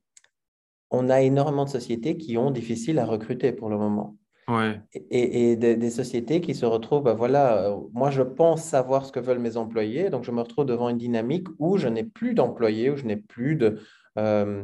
On 0.92 1.10
a 1.10 1.22
énormément 1.22 1.66
de 1.66 1.70
sociétés 1.70 2.18
qui 2.18 2.38
ont 2.38 2.52
difficile 2.52 3.00
à 3.00 3.06
recruter 3.06 3.52
pour 3.52 3.70
le 3.70 3.78
moment. 3.78 4.16
Ouais. 4.48 4.80
Et, 4.94 5.52
et 5.52 5.56
des, 5.56 5.90
sociétés 5.90 6.40
qui 6.40 6.54
se 6.54 6.68
retrouvent, 6.68 7.02
ben 7.02 7.16
voilà, 7.16 7.66
euh, 7.66 7.78
moi 7.94 8.12
je 8.12 8.22
pense 8.22 8.62
savoir 8.62 9.04
ce 9.04 9.12
que 9.12 9.20
veulent 9.20 9.40
mes 9.40 9.58
employés, 9.58 10.12
donc 10.12 10.24
je 10.24 10.30
me 10.30 10.40
retrouve 10.40 10.66
devant 10.66 10.88
une 10.88 11.00
dynamique 11.00 11.48
où 11.58 11.78
je 11.78 11.88
n'ai 11.88 12.04
plus 12.04 12.36
d'employés, 12.36 12.92
où 12.92 12.96
je 12.96 13.06
n'ai 13.06 13.18
plus 13.18 13.56
de... 13.56 13.80
Euh, 14.20 14.64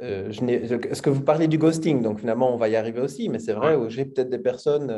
euh, 0.00 0.30
je 0.30 0.44
Est-ce 0.44 1.02
que 1.02 1.10
vous 1.10 1.22
parlez 1.22 1.48
du 1.48 1.58
ghosting 1.58 2.02
Donc 2.02 2.20
finalement, 2.20 2.54
on 2.54 2.56
va 2.56 2.68
y 2.68 2.76
arriver 2.76 3.00
aussi, 3.00 3.28
mais 3.28 3.40
c'est 3.40 3.52
vrai 3.52 3.74
où 3.74 3.88
j'ai 3.88 4.04
peut-être 4.04 4.30
des 4.30 4.38
personnes, 4.38 4.94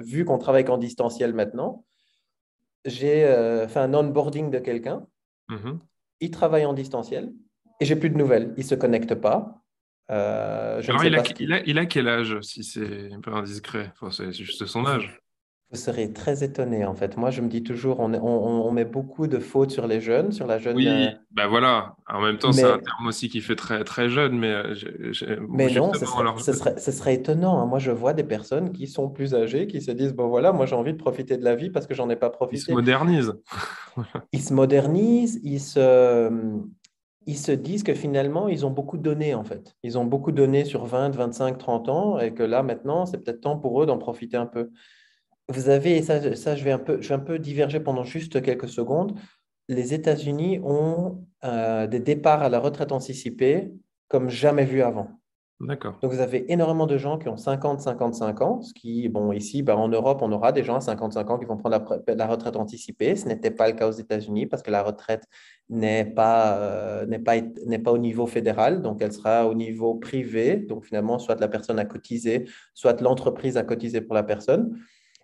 vu 0.00 0.24
qu'on 0.24 0.38
travaille 0.38 0.64
qu'en 0.64 0.78
distanciel 0.78 1.34
maintenant, 1.34 1.84
j'ai 2.86 3.20
fait 3.68 3.78
un 3.78 3.92
onboarding 3.92 4.50
de 4.50 4.58
quelqu'un 4.58 5.06
Mhm. 5.50 5.80
Il 6.20 6.30
travaille 6.30 6.64
en 6.64 6.72
distanciel 6.72 7.32
et 7.80 7.84
j'ai 7.84 7.96
plus 7.96 8.10
de 8.10 8.16
nouvelles. 8.16 8.54
Il 8.56 8.64
ne 8.64 8.68
se 8.68 8.74
connecte 8.74 9.14
pas. 9.14 9.62
Euh, 10.10 10.82
il, 10.82 11.52
a, 11.52 11.62
il, 11.64 11.78
a, 11.78 11.86
quel 11.86 12.08
âge, 12.08 12.40
si 12.40 12.64
c'est 12.64 13.12
un 13.12 13.20
peu 13.20 13.32
indiscret? 13.32 13.92
C'est 14.10 14.32
juste 14.32 14.66
son 14.66 14.84
âge. 14.86 15.20
Vous 15.72 15.78
serez 15.78 16.12
très 16.12 16.42
étonné, 16.42 16.84
en 16.84 16.94
fait. 16.94 17.16
Moi, 17.16 17.30
je 17.30 17.42
me 17.42 17.48
dis 17.48 17.62
toujours, 17.62 18.00
on, 18.00 18.12
on, 18.12 18.72
met 18.72 18.84
beaucoup 18.84 19.28
de 19.28 19.38
fautes 19.38 19.70
sur 19.70 19.86
les 19.86 20.00
jeunes, 20.00 20.32
sur 20.32 20.48
la 20.48 20.58
jeune. 20.58 20.76
Oui, 20.76 20.88
ben 21.30 21.46
voilà. 21.46 21.94
En 22.08 22.20
même 22.20 22.38
temps, 22.38 22.50
c'est 22.50 22.64
un 22.64 22.78
terme 22.78 23.06
aussi 23.06 23.28
qui 23.28 23.40
fait 23.40 23.54
très, 23.54 23.84
très 23.84 24.08
jeune, 24.08 24.36
mais. 24.36 24.50
Euh, 24.50 24.74
mais 25.48 25.72
non, 25.72 25.92
ce 25.94 26.04
serait, 26.04 26.76
ce, 26.76 26.90
serait, 26.90 27.14
étonnant. 27.14 27.60
Hein. 27.60 27.66
Moi, 27.66 27.78
je 27.78 27.92
vois 27.92 28.14
des 28.14 28.24
personnes 28.24 28.72
qui 28.72 28.88
sont 28.88 29.08
plus 29.08 29.32
âgées, 29.32 29.68
qui 29.68 29.80
se 29.80 29.92
disent, 29.92 30.12
bon 30.12 30.26
voilà, 30.26 30.50
moi, 30.50 30.66
j'ai 30.66 30.74
envie 30.74 30.92
de 30.92 30.98
profiter 30.98 31.36
de 31.36 31.44
la 31.44 31.54
vie 31.54 31.70
parce 31.70 31.86
que 31.86 31.94
j'en 31.94 32.10
ai 32.10 32.16
pas 32.16 32.30
profité. 32.30 32.62
Ils 32.62 32.66
se 32.66 32.72
modernisent. 32.72 33.34
ils 34.32 34.42
se 34.42 34.52
modernisent, 34.52 35.38
ils 35.44 35.60
se 35.60 36.30
ils 37.26 37.38
se 37.38 37.52
disent 37.52 37.84
que 37.84 37.94
finalement, 37.94 38.48
ils 38.48 38.66
ont 38.66 38.70
beaucoup 38.70 38.98
donné 38.98 39.34
en 39.34 39.44
fait. 39.44 39.76
Ils 39.84 39.98
ont 39.98 40.04
beaucoup 40.04 40.32
donné 40.32 40.64
sur 40.64 40.84
20, 40.86 41.10
25, 41.10 41.58
30 41.58 41.88
ans 41.88 42.18
et 42.18 42.34
que 42.34 42.42
là, 42.42 42.64
maintenant, 42.64 43.06
c'est 43.06 43.18
peut-être 43.18 43.42
temps 43.42 43.56
pour 43.56 43.80
eux 43.80 43.86
d'en 43.86 43.98
profiter 43.98 44.36
un 44.36 44.46
peu. 44.46 44.70
Vous 45.50 45.68
avez, 45.68 46.00
ça, 46.02 46.36
ça 46.36 46.54
je, 46.54 46.64
vais 46.64 46.70
un 46.70 46.78
peu, 46.78 47.00
je 47.02 47.08
vais 47.08 47.14
un 47.14 47.18
peu 47.18 47.38
diverger 47.38 47.80
pendant 47.80 48.04
juste 48.04 48.40
quelques 48.40 48.68
secondes. 48.68 49.18
Les 49.68 49.94
États-Unis 49.94 50.60
ont 50.62 51.24
euh, 51.44 51.86
des 51.88 52.00
départs 52.00 52.42
à 52.42 52.48
la 52.48 52.60
retraite 52.60 52.92
anticipée 52.92 53.72
comme 54.08 54.28
jamais 54.28 54.64
vu 54.64 54.82
avant. 54.82 55.08
D'accord. 55.60 55.98
Donc, 56.00 56.12
vous 56.12 56.20
avez 56.20 56.50
énormément 56.50 56.86
de 56.86 56.96
gens 56.96 57.18
qui 57.18 57.28
ont 57.28 57.36
50, 57.36 57.80
55 57.80 58.40
ans, 58.40 58.62
ce 58.62 58.72
qui, 58.72 59.08
bon, 59.10 59.30
ici, 59.32 59.62
ben, 59.62 59.74
en 59.74 59.88
Europe, 59.88 60.20
on 60.22 60.32
aura 60.32 60.52
des 60.52 60.64
gens 60.64 60.76
à 60.76 60.80
55 60.80 61.30
ans 61.30 61.38
qui 61.38 61.44
vont 61.44 61.58
prendre 61.58 61.84
la, 62.06 62.26
retraite 62.26 62.56
anticipée. 62.56 63.14
Ce 63.14 63.28
n'était 63.28 63.50
pas 63.50 63.68
le 63.68 63.74
cas 63.74 63.86
aux 63.86 63.92
États-Unis 63.92 64.46
parce 64.46 64.62
que 64.62 64.70
la 64.70 64.82
retraite 64.82 65.24
n'est 65.68 66.06
pas, 66.06 66.56
euh, 66.58 67.06
n'est 67.06 67.18
pas, 67.18 67.34
n'est 67.66 67.78
pas 67.78 67.92
au 67.92 67.98
niveau 67.98 68.26
fédéral, 68.26 68.80
donc 68.80 69.02
elle 69.02 69.12
sera 69.12 69.46
au 69.46 69.54
niveau 69.54 69.96
privé. 69.96 70.56
Donc, 70.56 70.86
finalement, 70.86 71.18
soit 71.18 71.38
la 71.40 71.48
personne 71.48 71.78
a 71.78 71.84
cotisé, 71.84 72.48
soit 72.72 73.00
l'entreprise 73.02 73.58
a 73.58 73.62
cotisé 73.62 74.00
pour 74.00 74.14
la 74.14 74.22
personne. 74.22 74.78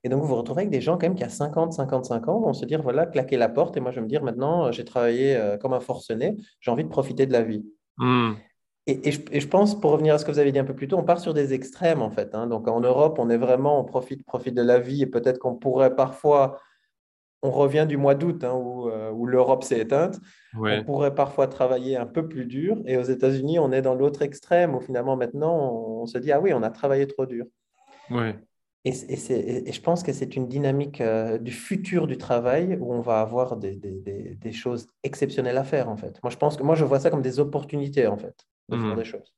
Et 0.05 0.09
donc, 0.09 0.21
vous 0.21 0.29
vous 0.29 0.37
retrouvez 0.37 0.63
avec 0.63 0.71
des 0.71 0.81
gens 0.81 0.95
quand 0.95 1.07
même 1.07 1.15
qui, 1.15 1.25
à 1.25 1.29
50, 1.29 1.73
55 1.73 2.29
ans, 2.29 2.41
vont 2.41 2.53
se 2.53 2.65
dire, 2.65 2.83
voilà, 2.83 3.07
claquer 3.07 3.37
la 3.37 3.49
porte. 3.49 3.77
Et 3.77 3.81
moi, 3.81 3.91
je 3.91 3.97
vais 3.97 4.03
me 4.03 4.09
dire, 4.09 4.23
maintenant, 4.23 4.71
j'ai 4.71 4.85
travaillé 4.85 5.37
euh, 5.37 5.57
comme 5.57 5.73
un 5.73 5.81
forcené, 5.81 6.37
j'ai 6.61 6.71
envie 6.71 6.85
de 6.85 6.89
profiter 6.89 7.27
de 7.27 7.33
la 7.33 7.43
vie. 7.43 7.65
Hmm. 7.99 8.35
Et, 8.89 9.11
je, 9.11 9.49
pense, 9.49 9.79
pour 9.79 9.91
revenir 9.91 10.15
à 10.15 10.19
ce 10.19 10.25
que 10.25 10.31
vous 10.31 10.39
avez 10.39 10.53
dit 10.53 10.61
un 10.61 10.65
peu 10.65 10.75
plus 10.75 10.87
tôt, 10.87 10.97
on 10.97 11.03
part 11.03 11.19
sur 11.19 11.35
des 11.35 11.55
extrêmes 11.55 12.03
en 12.03 12.11
fait. 12.11 12.37
Hein. 12.37 12.47
Donc 12.47 12.69
en 12.69 12.81
Europe, 12.81 13.19
on 13.19 13.29
est 13.31 13.37
vraiment, 13.37 13.81
on 13.81 13.85
profite, 13.85 14.25
profite 14.25 14.55
de 14.55 14.63
la 14.63 14.79
vie 14.79 15.03
et 15.03 15.07
peut-être 15.07 15.39
qu'on 15.41 15.57
pourrait 15.57 15.97
parfois, 15.97 16.61
on 17.43 17.51
revient 17.51 17.85
du 17.89 17.97
mois 17.97 18.15
d'août 18.15 18.45
hein, 18.45 18.55
euh, 18.55 19.11
où, 19.11 19.27
l'Europe 19.27 19.65
s'est 19.65 19.81
éteinte, 19.81 20.21
on 20.55 20.85
pourrait 20.85 21.17
parfois 21.17 21.49
travailler 21.49 21.97
un 21.97 22.07
peu 22.07 22.29
plus 22.29 22.47
dur. 22.47 22.81
Et 22.87 22.97
aux 22.97 23.03
États-Unis, 23.03 23.59
on 23.59 23.73
est 23.73 23.83
dans 23.83 23.97
l'autre 23.97 24.23
extrême 24.23 24.77
où 24.77 24.81
finalement 24.81 25.17
maintenant, 25.17 25.59
on, 26.03 26.07
se 26.07 26.19
dit, 26.19 26.31
ah 26.31 26.41
oui, 26.41 26.53
on 26.55 26.63
a 26.63 26.71
travaillé 26.71 27.09
trop 27.09 27.27
dur. 27.27 27.47
Et, 28.89 29.69
et, 29.69 29.73
je 29.73 29.81
pense 29.81 30.05
que 30.05 30.13
c'est 30.13 30.37
une 30.37 30.47
dynamique 30.47 31.01
euh, 31.01 31.39
du 31.39 31.51
futur 31.51 32.07
du 32.07 32.19
travail 32.19 32.79
où 32.81 32.95
on 32.95 33.01
va 33.01 33.21
avoir 33.21 33.57
des, 33.57 33.75
des, 33.75 34.37
des, 34.41 34.53
choses 34.53 34.87
exceptionnelles 35.03 35.59
à 35.59 35.65
faire 35.65 35.89
en 35.89 35.97
fait. 35.97 36.21
Moi, 36.23 36.31
je 36.31 36.37
pense 36.37 36.57
que 36.57 36.63
moi, 36.63 36.77
je 36.77 36.85
vois 36.85 37.01
ça 37.01 37.11
comme 37.11 37.23
des 37.23 37.41
opportunités 37.41 38.07
en 38.07 38.17
fait 38.17 38.47
de 38.69 38.77
faire 38.77 38.95
mmh. 38.95 38.97
des 38.97 39.05
choses. 39.05 39.35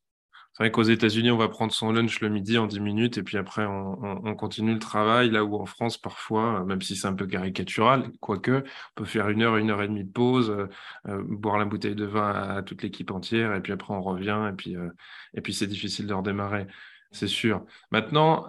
C'est 0.52 0.64
vrai 0.64 0.70
qu'aux 0.72 0.82
États-Unis, 0.82 1.30
on 1.30 1.36
va 1.36 1.48
prendre 1.48 1.72
son 1.72 1.92
lunch 1.92 2.20
le 2.20 2.30
midi 2.30 2.58
en 2.58 2.66
10 2.66 2.80
minutes 2.80 3.16
et 3.16 3.22
puis 3.22 3.36
après, 3.36 3.64
on, 3.64 4.34
continue 4.34 4.72
le 4.72 4.80
travail. 4.80 5.30
Là 5.30 5.44
où 5.44 5.54
en 5.54 5.66
France, 5.66 5.98
parfois, 5.98 6.64
même 6.64 6.82
si 6.82 6.96
c'est 6.96 7.06
un 7.06 7.14
peu 7.14 7.26
caricatural, 7.26 8.10
quoique, 8.20 8.50
on 8.50 8.94
peut 8.96 9.04
faire 9.04 9.28
une 9.28 9.42
heure, 9.42 9.56
une 9.56 9.70
heure 9.70 9.82
et 9.82 9.88
demie 9.88 10.04
de 10.04 10.10
pause, 10.10 10.50
euh, 10.50 10.66
euh, 11.06 11.22
boire 11.24 11.58
la 11.58 11.64
bouteille 11.64 11.94
de 11.94 12.04
vin 12.04 12.32
à, 12.32 12.62
toute 12.62 12.82
l'équipe 12.82 13.12
entière 13.12 13.54
et 13.54 13.62
puis 13.62 13.72
après, 13.72 13.94
on 13.94 14.02
revient 14.02 14.48
et 14.50 14.56
puis, 14.56 14.76
euh, 14.76 14.88
et 15.34 15.40
puis 15.42 15.54
c'est 15.54 15.68
difficile 15.68 16.08
de 16.08 16.14
redémarrer, 16.14 16.66
c'est 17.12 17.28
sûr. 17.28 17.64
Maintenant, 17.92 18.46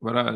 voilà, 0.00 0.34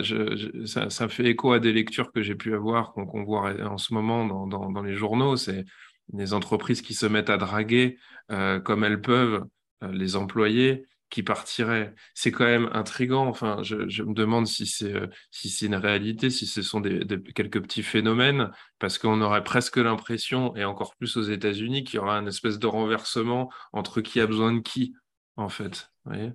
ça, 0.64 1.08
fait 1.08 1.26
écho 1.26 1.52
à 1.52 1.58
des 1.58 1.72
lectures 1.72 2.10
que 2.12 2.22
j'ai 2.22 2.34
pu 2.34 2.54
avoir, 2.54 2.92
qu'on 2.92 3.24
voit 3.24 3.54
en 3.66 3.76
ce 3.78 3.92
moment 3.92 4.24
dans, 4.46 4.82
les 4.82 4.94
journaux. 4.94 5.36
C'est 5.36 5.64
des 6.08 6.32
entreprises 6.32 6.82
qui 6.82 6.94
se 6.94 7.06
mettent 7.06 7.30
à 7.30 7.36
draguer 7.36 7.98
euh, 8.30 8.60
comme 8.60 8.84
elles 8.84 9.02
peuvent 9.02 9.44
euh, 9.82 9.92
les 9.92 10.16
employés 10.16 10.86
qui 11.10 11.22
partiraient. 11.22 11.94
C'est 12.14 12.32
quand 12.32 12.44
même 12.44 12.70
intrigant. 12.72 13.26
Enfin, 13.26 13.62
je, 13.62 14.02
me 14.02 14.14
demande 14.14 14.46
si 14.46 14.66
c'est 14.66 14.94
euh, 14.94 15.06
si 15.30 15.48
c'est 15.50 15.66
une 15.66 15.74
réalité, 15.74 16.30
si 16.30 16.46
ce 16.46 16.62
sont 16.62 16.82
quelques 16.82 17.62
petits 17.62 17.82
phénomènes, 17.82 18.50
parce 18.78 18.98
qu'on 18.98 19.20
aurait 19.20 19.44
presque 19.44 19.76
l'impression, 19.76 20.54
et 20.56 20.64
encore 20.64 20.96
plus 20.96 21.16
aux 21.16 21.22
États-Unis, 21.22 21.84
qu'il 21.84 21.96
y 21.96 21.98
aura 21.98 22.18
une 22.18 22.28
espèce 22.28 22.58
de 22.58 22.66
renversement 22.66 23.50
entre 23.72 24.00
qui 24.00 24.20
a 24.20 24.26
besoin 24.26 24.52
de 24.52 24.60
qui, 24.60 24.94
en 25.36 25.48
fait. 25.48 25.90
Vous 26.04 26.12
voyez 26.12 26.32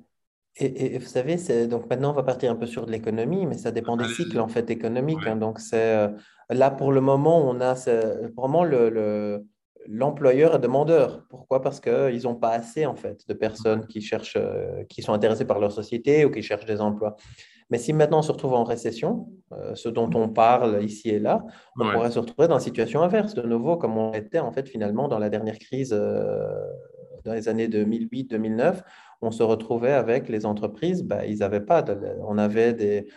et, 0.57 0.97
vous 0.97 1.07
savez, 1.07 1.37
donc 1.67 1.89
maintenant 1.89 2.11
on 2.11 2.13
va 2.13 2.23
partir 2.23 2.51
un 2.51 2.55
peu 2.55 2.67
sur 2.67 2.85
de 2.85 2.91
l'économie, 2.91 3.45
mais 3.45 3.57
ça 3.57 3.71
dépend 3.71 3.97
des 3.97 4.07
cycles 4.07 4.39
en 4.39 4.47
fait 4.47 4.69
économiques. 4.69 5.25
Hein. 5.25 5.35
donc 5.35 5.59
c'est 5.59 6.07
là 6.49 6.69
pour 6.69 6.91
le 6.91 7.01
moment, 7.01 7.49
on 7.49 7.59
a 7.59 7.73
vraiment 8.35 8.63
le, 8.63 8.89
le 8.89 9.45
l'employeur 9.87 10.55
est 10.55 10.59
demandeur. 10.59 11.25
Pourquoi? 11.29 11.61
Parce 11.61 11.79
qu'ils 11.79 12.23
n'ont 12.23 12.35
pas 12.35 12.51
assez 12.51 12.85
en 12.85 12.95
fait 12.95 13.27
de 13.27 13.33
personnes 13.33 13.87
qui 13.87 14.01
cherchent, 14.01 14.37
euh, 14.37 14.83
qui 14.89 15.01
sont 15.01 15.13
intéressées 15.13 15.45
par 15.45 15.59
leur 15.59 15.71
société 15.71 16.25
ou 16.25 16.31
qui 16.31 16.41
cherchent 16.41 16.65
des 16.65 16.81
emplois. 16.81 17.15
Mais 17.69 17.77
si 17.77 17.93
maintenant 17.93 18.19
on 18.19 18.23
se 18.23 18.31
retrouve 18.31 18.53
en 18.53 18.63
récession, 18.63 19.29
euh, 19.53 19.73
ce 19.75 19.89
dont 19.89 20.09
on 20.13 20.29
parle 20.29 20.83
ici 20.83 21.09
et 21.09 21.19
là, 21.19 21.43
on 21.79 21.91
pourrait 21.91 22.11
se 22.11 22.19
retrouver 22.19 22.47
dans 22.47 22.55
une 22.55 22.63
situation 22.63 23.01
inverse 23.01 23.33
de 23.33 23.41
nouveau, 23.41 23.77
comme 23.77 23.97
on 23.97 24.13
était 24.13 24.39
en 24.39 24.51
fait 24.51 24.67
finalement 24.67 25.07
dans 25.07 25.19
la 25.19 25.29
dernière 25.29 25.57
crise 25.57 25.93
euh, 25.93 26.45
dans 27.23 27.33
les 27.33 27.47
années 27.47 27.67
2008-2009. 27.67 28.81
On 29.23 29.31
se 29.31 29.43
retrouvait 29.43 29.93
avec 29.93 30.29
les 30.29 30.45
entreprises, 30.45 31.03
bah, 31.03 31.25
ils 31.25 31.43
avaient 31.43 31.61
pas, 31.61 31.83
on 32.27 32.37
avait 32.37 32.73
des, 32.73 33.07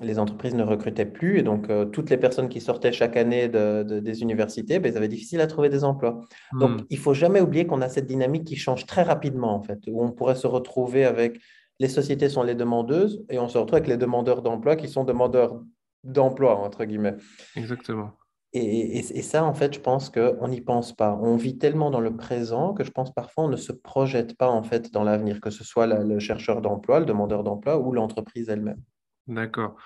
les 0.00 0.18
entreprises 0.18 0.54
ne 0.54 0.62
recrutaient 0.62 1.06
plus 1.06 1.38
et 1.38 1.42
donc 1.42 1.68
euh, 1.68 1.84
toutes 1.84 2.10
les 2.10 2.16
personnes 2.16 2.48
qui 2.48 2.60
sortaient 2.60 2.92
chaque 2.92 3.16
année 3.16 3.48
des 3.48 4.22
universités, 4.22 4.78
ben, 4.78 4.92
ils 4.92 4.96
avaient 4.96 5.08
difficile 5.08 5.40
à 5.40 5.46
trouver 5.46 5.68
des 5.68 5.84
emplois. 5.84 6.20
Donc 6.52 6.80
hmm. 6.80 6.84
il 6.90 6.98
faut 6.98 7.14
jamais 7.14 7.40
oublier 7.40 7.66
qu'on 7.66 7.80
a 7.80 7.88
cette 7.88 8.06
dynamique 8.06 8.44
qui 8.44 8.56
change 8.56 8.86
très 8.86 9.02
rapidement 9.02 9.54
en 9.54 9.62
fait, 9.62 9.78
où 9.88 10.02
on 10.02 10.10
pourrait 10.12 10.36
se 10.36 10.46
retrouver 10.46 11.04
avec 11.04 11.40
les 11.78 11.88
sociétés 11.88 12.28
sont 12.28 12.42
les 12.42 12.54
demandeuses 12.54 13.24
et 13.30 13.38
on 13.38 13.48
se 13.48 13.56
retrouve 13.56 13.76
avec 13.76 13.88
les 13.88 13.96
demandeurs 13.96 14.42
d'emploi 14.42 14.76
qui 14.76 14.88
sont 14.88 15.04
demandeurs 15.04 15.60
d'emploi 16.04 16.56
entre 16.56 16.84
guillemets. 16.84 17.16
Exactement. 17.56 18.12
Et, 18.52 19.02
ça, 19.22 19.44
en 19.44 19.54
fait, 19.54 19.74
je 19.74 19.80
pense 19.80 20.10
qu'on 20.10 20.48
n'y 20.48 20.60
pense 20.60 20.92
pas. 20.92 21.16
On 21.22 21.36
vit 21.36 21.56
tellement 21.56 21.90
dans 21.90 22.00
le 22.00 22.16
présent 22.16 22.74
que 22.74 22.82
je 22.82 22.90
pense 22.90 23.12
parfois 23.14 23.44
on 23.44 23.48
ne 23.48 23.56
se 23.56 23.70
projette 23.70 24.36
pas 24.36 24.48
en 24.48 24.64
fait 24.64 24.92
dans 24.92 25.04
l'avenir, 25.04 25.40
que 25.40 25.50
ce 25.50 25.62
soit 25.62 25.86
le 25.86 26.18
chercheur 26.18 26.60
d'emploi, 26.60 26.98
le 26.98 27.06
demandeur 27.06 27.44
d'emploi 27.44 27.78
ou 27.78 27.92
l'entreprise 27.92 28.48
elle-même. 28.48 28.82
D'accord. 29.28 29.76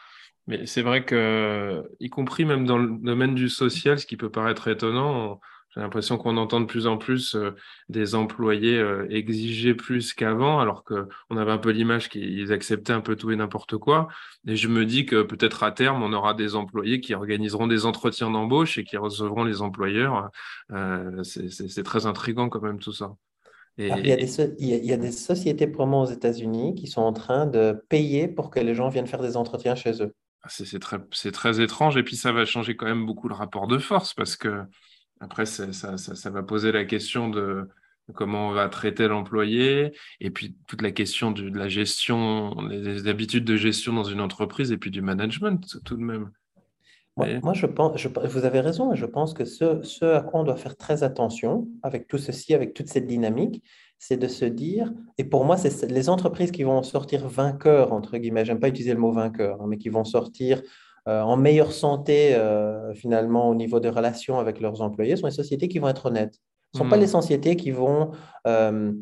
Mais 0.47 0.66
c'est 0.66 0.83
vrai 0.83 1.04
que, 1.04 1.90
y 2.00 2.09
compris 2.09 2.44
même 2.44 2.66
dans 2.66 2.78
le 2.78 2.99
domaine 2.99 3.35
du 3.35 3.49
social, 3.49 3.99
ce 3.99 4.06
qui 4.06 4.16
peut 4.16 4.30
paraître 4.30 4.68
étonnant, 4.68 5.40
j'ai 5.75 5.81
l'impression 5.81 6.19
qu'on 6.19 6.37
entend 6.37 6.61
de 6.61 6.66
plus 6.66 6.87
en 6.87 6.99
plus 6.99 7.35
euh, 7.35 7.50
des 7.88 8.14
employés 8.14 8.78
euh, 8.78 9.07
exiger 9.11 9.75
plus 9.75 10.14
qu'avant, 10.14 10.61
alors 10.61 10.85
qu'on 10.85 11.37
avait 11.37 11.52
un 11.52 11.59
peu 11.59 11.71
l'image 11.71 12.09
qu'ils 12.09 12.52
acceptaient 12.52 12.93
un 12.93 13.00
peu 13.00 13.16
tout 13.16 13.31
et 13.31 13.37
n'importe 13.37 13.76
quoi. 13.76 14.09
Et 14.47 14.57
je 14.57 14.69
me 14.69 14.87
dis 14.87 15.07
que 15.07 15.23
peut-être 15.23 15.62
à 15.62 15.73
terme, 15.73 16.02
on 16.02 16.12
aura 16.12 16.35
des 16.35 16.54
employés 16.54 17.00
qui 17.00 17.14
organiseront 17.14 17.66
des 17.66 17.87
entretiens 17.87 18.31
d'embauche 18.31 18.78
et 18.78 18.85
qui 18.85 18.97
recevront 18.97 19.45
les 19.45 19.62
employeurs. 19.62 20.31
Euh, 20.73 21.23
c'est 21.23 21.83
très 21.85 22.07
intriguant 22.07 22.49
quand 22.49 22.62
même 22.62 22.78
tout 22.78 22.93
ça 22.93 23.16
il, 23.76 23.87
y 23.87 24.12
a 24.12 24.16
des, 24.16 24.54
il, 24.59 24.85
y 24.85 24.93
a, 24.93 24.97
des, 24.97 25.11
sociétés 25.11 25.66
promo 25.66 26.02
aux 26.02 26.07
États-Unis 26.07 26.75
qui 26.75 26.87
sont 26.87 27.00
en 27.00 27.12
train 27.12 27.47
de 27.47 27.85
payer 27.88 28.28
pour 28.28 28.50
que 28.50 28.61
les 28.61 28.75
gens 28.75 28.88
viennent 28.88 29.07
faire 29.07 29.23
des 29.23 29.37
entretiens 29.37 29.75
chez 29.75 30.02
eux. 30.02 30.14
Ah, 30.43 30.49
c'est 30.49 30.78
très, 30.78 30.99
très, 31.33 31.61
étrange 31.61 31.97
et 31.97 32.02
puis 32.02 32.16
ça 32.16 32.31
va 32.31 32.45
changer 32.45 32.76
quand 32.76 32.87
même 32.87 33.07
beaucoup 33.07 33.28
le 33.28 33.35
rapport 33.35 33.66
de 33.66 33.78
force 33.78 34.14
parce 34.14 34.37
que 34.37 34.62
après 35.21 35.47
ça, 35.47 35.73
ça, 35.73 35.97
ça, 35.97 36.30
va 36.30 36.42
poser 36.42 36.73
la 36.73 36.85
question 36.85 37.28
de 37.28 37.68
comment 38.14 38.49
on 38.49 38.52
va 38.52 38.68
traiter 38.68 39.09
l'employé 39.09 39.92
et 40.21 40.30
puis 40.30 40.56
toute 40.66 40.83
la 40.83 40.90
question 40.90 41.30
de, 41.30 41.49
la 41.49 41.68
gestion, 41.68 42.54
des 42.68 43.09
habitudes 43.09 43.44
de 43.44 43.56
gestion 43.56 43.94
dans 43.94 44.04
une 44.04 44.21
entreprise 44.21 44.73
et 44.73 44.76
puis 44.76 44.90
du 44.90 45.00
management 45.00 45.78
tout 45.85 45.97
de 45.97 46.02
même. 46.02 46.30
Moi, 47.16 47.54
je 47.54 47.66
pense, 47.66 47.97
je, 47.97 48.09
vous 48.09 48.44
avez 48.44 48.59
raison, 48.59 48.92
je 48.94 49.06
pense 49.06 49.35
que 49.35 49.44
ce, 49.44 49.83
ce, 49.83 50.04
à 50.04 50.21
quoi 50.21 50.40
on 50.40 50.42
doit 50.42 50.56
faire 50.56 50.76
très 50.76 51.04
attention 51.04 51.68
avec 51.85 52.09
tout 52.09 52.18
ceci, 52.18 52.54
avec 52.54 52.75
toute 52.75 52.88
cette 52.88 53.06
dynamique, 53.06 53.62
c'est 53.99 54.16
de 54.16 54.26
se 54.26 54.44
dire, 54.44 54.92
et 55.16 55.25
pour 55.25 55.44
moi, 55.44 55.56
c'est 55.56 55.88
les 55.90 56.09
entreprises 56.09 56.50
qui 56.50 56.64
vont 56.64 56.83
sortir 56.83 57.28
vainqueurs, 57.28 57.92
entre 57.92 58.18
guillemets, 58.18 58.44
j'aime 58.44 58.59
pas 58.59 58.68
utiliser 58.68 58.94
le 58.94 58.99
mot 58.99 59.12
vainqueur, 59.12 59.62
hein, 59.62 59.66
mais 59.68 59.78
qui 59.78 59.90
vont 59.90 60.04
sortir 60.04 60.61
euh, 61.07 61.21
en 61.21 61.37
meilleure 61.37 61.73
santé 61.73 62.35
euh, 62.35 62.95
finalement 62.95 63.49
au 63.51 63.55
niveau 63.55 63.79
des 63.79 63.91
relations 63.91 64.39
avec 64.39 64.61
leurs 64.61 64.81
employés, 64.81 65.17
sont 65.17 65.27
les 65.27 65.33
sociétés 65.33 65.69
qui 65.69 65.79
vont 65.79 65.89
être 65.89 66.07
honnêtes. 66.07 66.37
Ce 66.73 66.79
ne 66.79 66.85
sont 66.85 66.91
pas 66.91 66.97
hmm. 66.97 67.01
les 67.01 67.07
sociétés 67.07 67.57
qui 67.57 67.71
vont 67.71 68.13
euh, 68.47 68.93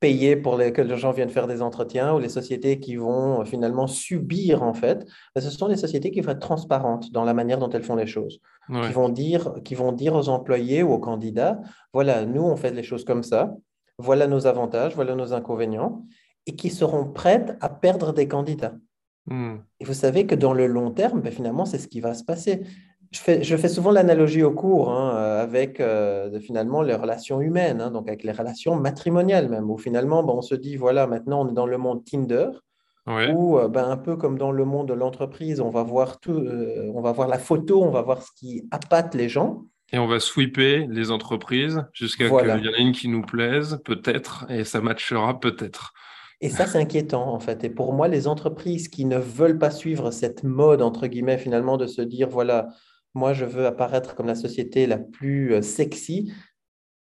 payer 0.00 0.36
pour 0.36 0.58
que 0.58 0.82
les 0.82 0.96
gens 0.96 1.12
viennent 1.12 1.30
faire 1.30 1.46
des 1.46 1.62
entretiens 1.62 2.14
ou 2.14 2.18
les 2.18 2.28
sociétés 2.28 2.80
qui 2.80 2.96
vont 2.96 3.44
finalement 3.44 3.86
subir 3.86 4.62
en 4.62 4.74
fait, 4.74 5.06
ben, 5.34 5.40
ce 5.40 5.50
sont 5.50 5.68
les 5.68 5.76
sociétés 5.76 6.10
qui 6.10 6.20
vont 6.20 6.32
être 6.32 6.40
transparentes 6.40 7.12
dans 7.12 7.24
la 7.24 7.32
manière 7.32 7.58
dont 7.58 7.70
elles 7.70 7.84
font 7.84 7.96
les 7.96 8.06
choses, 8.06 8.40
qui, 8.68 8.92
vont 8.92 9.08
dire, 9.08 9.54
qui 9.64 9.74
vont 9.74 9.92
dire 9.92 10.14
aux 10.14 10.28
employés 10.28 10.82
ou 10.82 10.92
aux 10.92 10.98
candidats, 10.98 11.60
voilà, 11.94 12.26
nous 12.26 12.42
on 12.42 12.56
fait 12.56 12.72
les 12.72 12.82
choses 12.82 13.04
comme 13.04 13.22
ça, 13.22 13.54
voilà 13.98 14.26
nos 14.26 14.46
avantages, 14.46 14.94
voilà 14.94 15.14
nos 15.14 15.32
inconvénients, 15.32 16.04
et 16.46 16.54
qui 16.56 16.70
seront 16.70 17.06
prêtes 17.06 17.56
à 17.60 17.68
perdre 17.68 18.12
des 18.12 18.28
candidats. 18.28 18.74
Hmm. 19.26 19.56
Et 19.80 19.84
vous 19.84 19.94
savez 19.94 20.26
que 20.26 20.34
dans 20.34 20.52
le 20.52 20.66
long 20.66 20.90
terme, 20.90 21.20
ben, 21.20 21.32
finalement, 21.32 21.64
c'est 21.64 21.78
ce 21.78 21.88
qui 21.88 22.00
va 22.00 22.14
se 22.14 22.24
passer 22.24 22.62
je 23.12 23.56
fais, 23.56 23.68
souvent 23.68 23.90
l'analogie 23.90 24.42
au 24.42 24.52
cours 24.52 24.90
hein, 24.90 25.16
euh, 25.16 25.42
avec 25.42 25.80
euh, 25.80 26.38
finalement 26.40 26.82
les 26.82 26.94
relations 26.94 27.40
humaines, 27.40 27.80
hein, 27.80 27.90
donc 27.90 28.08
avec 28.08 28.24
les 28.24 28.32
relations 28.32 28.76
matrimoniales 28.76 29.48
même, 29.48 29.70
où 29.70 29.78
finalement 29.78 30.22
ben, 30.22 30.34
on 30.34 30.42
se 30.42 30.54
dit, 30.54 30.76
voilà, 30.76 31.06
maintenant 31.06 31.44
on 31.44 31.50
est 31.50 31.54
dans 31.54 31.66
le 31.66 31.78
monde 31.78 32.04
Tinder, 32.04 32.48
où 33.06 33.58
euh, 33.58 33.68
ben, 33.68 33.88
un 33.88 33.96
peu 33.96 34.16
comme 34.16 34.38
dans 34.38 34.52
le 34.52 34.64
monde 34.64 34.88
de 34.88 34.94
l'entreprise, 34.94 35.60
on, 35.60 35.70
va 35.70 35.82
voir 35.82 36.18
tout, 36.20 36.44
on 36.94 37.00
va 37.00 37.12
voir 37.12 37.28
la 37.28 37.38
photo, 37.38 37.82
on 37.82 37.90
va 37.90 38.02
voir 38.02 38.22
ce 38.22 38.30
qui 38.36 38.66
appâte 38.70 39.14
les 39.14 39.28
gens. 39.28 39.64
Et 39.92 39.98
on 39.98 40.08
va 40.08 40.18
sweeper 40.18 40.88
les 40.88 41.12
entreprises 41.12 41.84
jusqu'à 41.92 42.28
ce 42.28 42.34
qu'il 42.34 42.48
y 42.48 42.68
en 42.68 42.72
ait 42.72 42.80
une 42.80 42.92
qui 42.92 43.06
nous 43.08 43.22
plaise, 43.22 43.80
peut-être, 43.84 44.46
et 44.50 44.64
ça 44.64 44.80
matchera 44.80 45.38
peut-être. 45.38 45.92
Et 46.40 46.50
ça, 46.50 46.66
c'est 46.66 46.78
inquiétant, 46.78 47.32
en 47.32 47.40
fait. 47.40 47.64
Et 47.64 47.70
pour 47.70 47.92
moi, 47.92 48.08
les 48.08 48.28
entreprises 48.28 48.88
qui 48.88 49.06
ne 49.06 49.16
veulent 49.16 49.58
pas 49.58 49.70
suivre 49.70 50.10
cette 50.10 50.44
mode, 50.44 50.82
entre 50.82 51.06
guillemets, 51.06 51.38
finalement, 51.38 51.78
de 51.78 51.86
se 51.86 52.02
dire, 52.02 52.28
voilà, 52.28 52.68
moi, 53.14 53.32
je 53.32 53.46
veux 53.46 53.66
apparaître 53.66 54.14
comme 54.14 54.26
la 54.26 54.34
société 54.34 54.86
la 54.86 54.98
plus 54.98 55.54
euh, 55.54 55.62
sexy. 55.62 56.30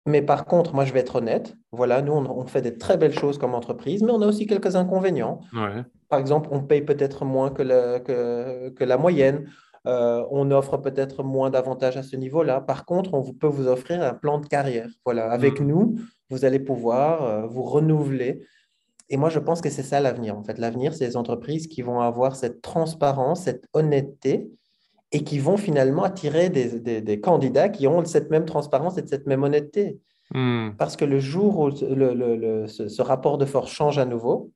Mais 0.07 0.21
par 0.21 0.45
contre, 0.45 0.75
moi, 0.75 0.85
je 0.85 0.93
vais 0.93 1.01
être 1.01 1.17
honnête. 1.17 1.57
Voilà, 1.73 2.03
nous, 2.03 2.13
on, 2.13 2.47
fait 2.47 2.61
des 2.61 2.77
très 2.77 2.99
belles 2.99 3.19
choses 3.19 3.39
comme 3.39 3.55
entreprise, 3.55 4.03
mais 4.03 4.13
on 4.13 4.21
a 4.21 4.27
aussi 4.27 4.47
quelques 4.47 4.77
inconvénients. 4.77 5.41
Par 6.11 6.21
exemple, 6.21 6.51
on 6.53 6.63
paye 6.63 6.83
peut-être 6.83 7.25
moins 7.25 7.51
que 7.51 7.63
la, 7.63 8.01
que, 8.01 8.85
la 8.85 8.99
moyenne. 8.99 9.49
Euh, 9.87 10.25
on 10.31 10.51
offre 10.51 10.79
peut-être 10.79 11.23
moins 11.23 11.51
d'avantages 11.51 11.97
à 11.97 12.03
ce 12.03 12.17
niveau-là. 12.17 12.61
Par 12.61 12.85
contre, 12.85 13.13
on 13.15 13.23
peut 13.33 13.47
vous 13.47 13.67
offrir 13.67 14.03
un 14.03 14.15
plan 14.15 14.39
de 14.39 14.47
carrière. 14.47 14.89
Voilà, 15.05 15.31
avec 15.31 15.61
mm. 15.61 15.65
nous, 15.65 15.97
vous 16.31 16.45
allez 16.45 16.61
pouvoir 16.61 17.23
euh, 17.23 17.47
vous 17.47 17.63
renouveler. 17.63 18.43
Et 19.11 19.17
moi, 19.17 19.29
je 19.29 19.39
pense 19.39 19.61
que 19.61 19.71
c'est 19.71 19.83
ça 19.83 20.01
l'avenir. 20.01 20.37
En 20.37 20.43
fait, 20.43 20.59
l'avenir, 20.59 20.95
c'est 20.95 21.07
les 21.07 21.17
entreprises 21.17 21.67
qui 21.67 21.83
vont 21.83 22.01
avoir 22.01 22.37
cette 22.37 22.63
transparence, 22.63 23.43
cette 23.43 23.67
honnêteté 23.73 24.49
et 25.13 25.23
qui 25.23 25.39
vont 25.39 25.57
finalement 25.57 26.03
attirer 26.03 26.49
des, 26.49 27.21
candidats 27.21 27.69
qui 27.69 27.87
ont 27.87 28.05
cette 28.05 28.31
même 28.31 28.47
transparence 28.47 28.99
et 28.99 29.07
cette 29.07 29.27
même 29.27 29.43
honnêteté. 29.43 30.01
Hmm. 30.33 30.71
Parce 30.79 30.97
que 30.97 31.05
le 31.05 31.21
jour 31.21 31.59
où 31.59 31.71
ce, 31.71 33.03
rapport 33.03 33.39
de 33.39 33.45
force 33.45 33.71
change 33.71 33.99
à 33.99 34.07
nouveau, 34.07 34.51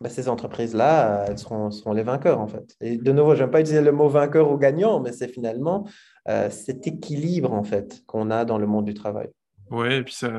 ben, 0.00 0.10
ces 0.10 0.28
entreprises-là, 0.28 1.24
elles 1.26 1.38
seront, 1.38 1.70
seront, 1.70 1.92
les 1.92 2.02
vainqueurs, 2.02 2.38
en 2.38 2.46
fait. 2.46 2.76
Et 2.82 2.98
de 2.98 3.12
nouveau, 3.12 3.34
je 3.34 3.42
n'aime 3.42 3.50
pas 3.50 3.60
utiliser 3.60 3.82
le 3.82 3.92
mot 3.92 4.08
vainqueur 4.08 4.50
ou 4.52 4.58
gagnant, 4.58 5.00
mais 5.00 5.12
c'est 5.12 5.28
finalement 5.28 5.88
euh, 6.28 6.50
cet 6.50 6.86
équilibre, 6.86 7.52
en 7.52 7.64
fait, 7.64 8.02
qu'on 8.06 8.30
a 8.30 8.44
dans 8.44 8.58
le 8.58 8.66
monde 8.66 8.84
du 8.84 8.94
travail. 8.94 9.30
Oui, 9.70 9.94
et 9.94 10.02
puis 10.04 10.14
ça, 10.14 10.30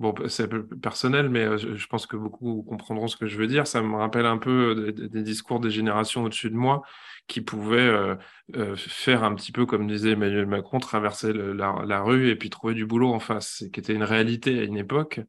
Bon, 0.00 0.12
c'est 0.26 0.44
un 0.44 0.48
peu 0.48 0.66
personnel, 0.66 1.28
mais 1.28 1.56
je 1.56 1.86
pense 1.86 2.06
que 2.06 2.16
beaucoup 2.16 2.64
comprendront 2.64 3.06
ce 3.06 3.16
que 3.16 3.26
je 3.26 3.38
veux 3.38 3.46
dire. 3.46 3.66
Ça 3.68 3.80
me 3.80 3.94
rappelle 3.94 4.26
un 4.26 4.38
peu 4.38 4.92
des, 4.92 5.22
discours 5.22 5.60
des 5.60 5.70
générations 5.70 6.24
au-dessus 6.24 6.50
de 6.50 6.56
moi 6.56 6.82
qui 7.28 7.40
pouvaient 7.40 7.78
euh, 7.78 8.16
euh, 8.56 8.76
faire 8.76 9.22
un 9.22 9.34
petit 9.34 9.52
peu, 9.52 9.66
comme 9.66 9.86
disait 9.86 10.10
Emmanuel 10.10 10.46
Macron, 10.46 10.80
traverser 10.80 11.32
la, 11.32 12.02
rue 12.02 12.28
et 12.28 12.36
puis 12.36 12.50
trouver 12.50 12.74
du 12.74 12.86
boulot 12.86 13.12
en 13.14 13.20
face, 13.20 13.64
qui 13.72 13.80
était 13.80 13.94
une 13.94 14.02
réalité 14.02 14.58
à 14.58 14.64
une 14.64 14.76
époque, 14.76 15.20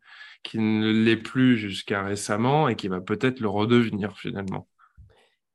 qui 0.43 0.57
ne 0.57 0.91
l'est 0.91 1.15
plus 1.15 1.57
jusqu'à 1.57 2.03
récemment 2.03 2.67
et 2.67 2.75
qui 2.75 2.87
va 2.87 3.01
peut-être 3.01 3.39
le 3.39 3.49
redevenir 3.49 4.17
finalement. 4.17 4.67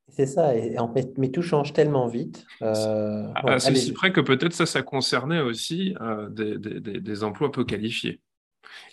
C'est 0.08 0.26
ça, 0.26 0.56
et 0.56 0.78
en 0.78 0.92
fait, 0.92 1.18
mais 1.18 1.30
tout 1.30 1.42
change 1.42 1.72
tellement 1.72 2.08
vite. 2.08 2.44
Euh, 2.62 3.28
à, 3.34 3.60
ceci 3.60 3.92
près 3.92 4.12
que 4.12 4.20
peut-être 4.20 4.52
ça, 4.52 4.66
ça 4.66 4.82
concernait 4.82 5.40
aussi 5.40 5.94
des, 6.30 6.58
des 6.58 7.24
emplois 7.24 7.52
peu 7.52 7.64
qualifiés. 7.64 8.20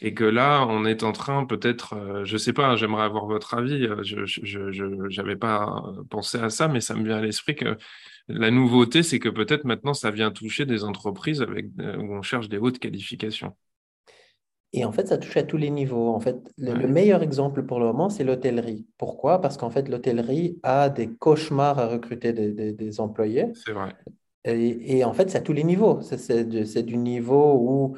Et 0.01 0.13
que 0.13 0.23
là, 0.23 0.65
on 0.67 0.85
est 0.85 1.03
en 1.03 1.11
train, 1.11 1.45
peut-être, 1.45 1.93
euh, 1.93 2.25
je 2.25 2.33
ne 2.33 2.37
sais 2.37 2.53
pas, 2.53 2.75
j'aimerais 2.75 3.03
avoir 3.03 3.25
votre 3.25 3.53
avis, 3.53 3.85
euh, 3.85 4.03
je 4.03 5.21
n'avais 5.21 5.35
pas 5.35 5.83
pensé 6.09 6.37
à 6.37 6.49
ça, 6.49 6.67
mais 6.67 6.81
ça 6.81 6.95
me 6.95 7.03
vient 7.03 7.17
à 7.17 7.21
l'esprit 7.21 7.55
que 7.55 7.77
la 8.27 8.51
nouveauté, 8.51 9.03
c'est 9.03 9.19
que 9.19 9.29
peut-être 9.29 9.63
maintenant, 9.63 9.93
ça 9.93 10.11
vient 10.11 10.31
toucher 10.31 10.65
des 10.65 10.83
entreprises 10.83 11.41
avec, 11.41 11.67
euh, 11.79 11.97
où 11.97 12.13
on 12.13 12.21
cherche 12.21 12.49
des 12.49 12.57
hautes 12.57 12.79
qualifications. 12.79 13.55
Et 14.73 14.83
en 14.83 14.91
fait, 14.91 15.07
ça 15.07 15.17
touche 15.17 15.37
à 15.37 15.43
tous 15.43 15.55
les 15.55 15.69
niveaux. 15.69 16.09
En 16.09 16.19
fait, 16.19 16.35
le, 16.57 16.87
meilleur 16.87 17.23
exemple 17.23 17.63
pour 17.63 17.79
le 17.79 17.85
moment, 17.85 18.09
c'est 18.09 18.25
l'hôtellerie. 18.25 18.85
Pourquoi? 18.97 19.39
Parce 19.39 19.55
qu'en 19.55 19.69
fait, 19.69 19.87
l'hôtellerie 19.87 20.59
a 20.61 20.89
des 20.89 21.07
cauchemars 21.07 21.79
à 21.79 21.87
recruter 21.87 22.33
des, 22.33 22.99
employés. 22.99 23.45
C'est 23.53 23.71
vrai. 23.71 23.95
Et, 24.43 24.97
et, 24.97 25.03
en 25.05 25.13
fait, 25.13 25.29
c'est 25.29 25.37
à 25.37 25.41
tous 25.41 25.53
les 25.53 25.63
niveaux. 25.63 26.01
C'est 26.01 26.83
du 26.83 26.97
niveau 26.97 27.55
où 27.61 27.97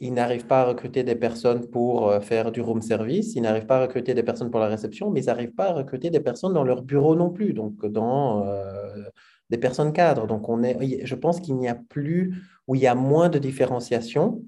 ils 0.00 0.12
n'arrivent 0.12 0.46
pas 0.46 0.62
à 0.62 0.64
recruter 0.64 1.02
des 1.02 1.16
personnes 1.16 1.66
pour 1.68 2.08
euh, 2.08 2.20
faire 2.20 2.52
du 2.52 2.60
room 2.60 2.80
service, 2.80 3.34
ils 3.34 3.42
n'arrivent 3.42 3.66
pas 3.66 3.78
à 3.78 3.82
recruter 3.82 4.14
des 4.14 4.22
personnes 4.22 4.50
pour 4.50 4.60
la 4.60 4.68
réception, 4.68 5.10
mais 5.10 5.22
ils 5.22 5.26
n'arrivent 5.26 5.54
pas 5.54 5.70
à 5.70 5.72
recruter 5.72 6.10
des 6.10 6.20
personnes 6.20 6.52
dans 6.52 6.64
leur 6.64 6.82
bureau 6.82 7.16
non 7.16 7.30
plus, 7.30 7.52
donc 7.52 7.84
dans 7.84 8.46
euh, 8.46 9.02
des 9.50 9.58
personnes 9.58 9.92
cadres. 9.92 10.26
Donc 10.26 10.48
on 10.48 10.62
est, 10.62 11.04
je 11.04 11.14
pense 11.14 11.40
qu'il 11.40 11.56
n'y 11.56 11.68
a 11.68 11.74
plus, 11.74 12.36
ou 12.68 12.76
il 12.76 12.80
y 12.80 12.86
a 12.86 12.94
moins 12.94 13.28
de 13.28 13.38
différenciation 13.38 14.42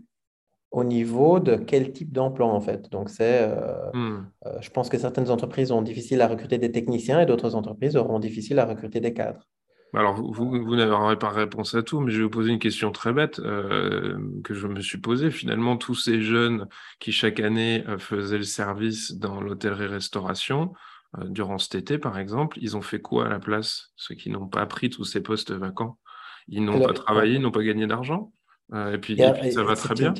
au 0.71 0.85
niveau 0.85 1.41
de 1.41 1.57
quel 1.57 1.93
type 1.93 2.13
d'emploi 2.13 2.47
en 2.47 2.61
fait. 2.61 2.89
Donc 2.93 3.11
c'est, 3.11 3.41
euh, 3.43 3.91
hmm. 3.93 4.31
je 4.61 4.71
pense 4.71 4.89
que 4.89 4.99
certaines 4.99 5.31
entreprises 5.31 5.73
ont 5.73 5.83
difficile 5.83 6.21
à 6.23 6.29
recruter 6.29 6.59
des 6.59 6.71
techniciens 6.71 7.21
et 7.21 7.27
d'autres 7.27 7.57
entreprises 7.57 7.97
auront 7.97 8.21
difficile 8.21 8.61
à 8.61 8.67
recruter 8.67 9.01
des 9.01 9.13
cadres. 9.13 9.49
Alors, 9.93 10.15
vous, 10.15 10.51
vous, 10.51 10.77
n'avez 10.77 11.17
pas 11.17 11.31
réponse 11.31 11.75
à 11.75 11.83
tout, 11.83 12.01
mais 12.01 12.13
je 12.13 12.19
vais 12.19 12.25
vous 12.25 12.31
poser 12.31 12.53
une 12.53 12.59
question 12.59 12.93
très 12.93 13.13
bête 13.13 13.41
euh, 13.41 14.19
que 14.45 14.55
je 14.55 14.67
me 14.69 14.81
suis 14.81 14.99
posée. 14.99 15.31
Finalement, 15.31 15.77
tous 15.77 15.97
ces 15.97 16.23
jeunes 16.23 16.69
qui, 17.01 17.11
chaque 17.11 17.41
année, 17.41 17.85
euh, 17.89 17.99
faisaient 17.99 18.39
le 18.39 18.45
service 18.45 19.13
dans 19.13 19.41
l'hôtellerie-restauration, 19.41 20.73
euh, 21.19 21.25
durant 21.25 21.59
cet 21.59 21.75
été, 21.75 21.99
par 21.99 22.19
exemple, 22.19 22.59
ils 22.61 22.77
ont 22.77 22.83
fait 22.83 23.01
quoi 23.01 23.27
à 23.27 23.29
la 23.29 23.41
place 23.41 23.93
Ceux 23.97 24.15
qui 24.15 24.31
n'ont 24.31 24.47
pas 24.47 24.65
pris 24.67 24.91
tous 24.91 25.05
ces 25.05 25.23
postes 25.23 25.51
vacants? 25.51 25.99
Ils 26.47 26.65
n'ont 26.65 26.81
pas 26.81 26.93
travaillé, 26.93 27.35
ils 27.35 27.41
n'ont 27.41 27.51
pas 27.51 27.63
gagné 27.63 27.87
d'argent? 27.87 28.33
Et 28.73 28.99
puis, 28.99 29.17
ça 29.17 29.65
va 29.65 29.75
très 29.75 29.95
bien? 29.95 30.15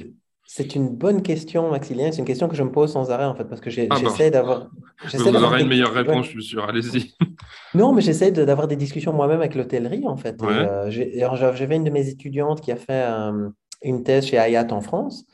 C'est 0.53 0.75
une 0.75 0.89
bonne 0.89 1.23
question, 1.23 1.71
Maxilien. 1.71 2.11
C'est 2.11 2.19
une 2.19 2.25
question 2.25 2.49
que 2.49 2.57
je 2.57 2.65
me 2.65 2.73
pose 2.73 2.91
sans 2.91 3.13
arrêt, 3.13 3.25
en 3.25 3.37
fait, 3.37 3.45
parce 3.45 3.61
que 3.61 3.71
ah 3.89 3.97
j'essaie 4.01 4.33
d'avoir. 4.33 4.69
Vous 5.15 5.37
aurez 5.37 5.61
une 5.61 5.69
meilleure 5.69 5.93
réponse, 5.93 6.27
je 6.27 6.31
suis 6.31 6.43
sûr. 6.43 6.65
Allez-y. 6.65 7.15
Non, 7.75 7.93
mais 7.93 8.03
j'essaie 8.03 8.33
d'avoir 8.33 8.67
des 8.67 8.75
discussions 8.75 9.13
moi-même 9.13 9.39
avec 9.39 9.55
l'hôtellerie, 9.55 10.09
en 10.09 10.17
fait. 10.17 10.43
Euh, 10.43 10.91
j'avais 10.91 11.77
une 11.77 11.85
de 11.85 11.91
mes 11.91 12.09
étudiantes 12.09 12.61
qui 12.63 12.73
a 12.73 12.77
fait 12.77 13.07
une 13.85 14.03
thèse 14.03 14.27
chez 14.27 14.39
Hayat 14.39 14.67
en 14.73 14.81
France. 14.81 15.25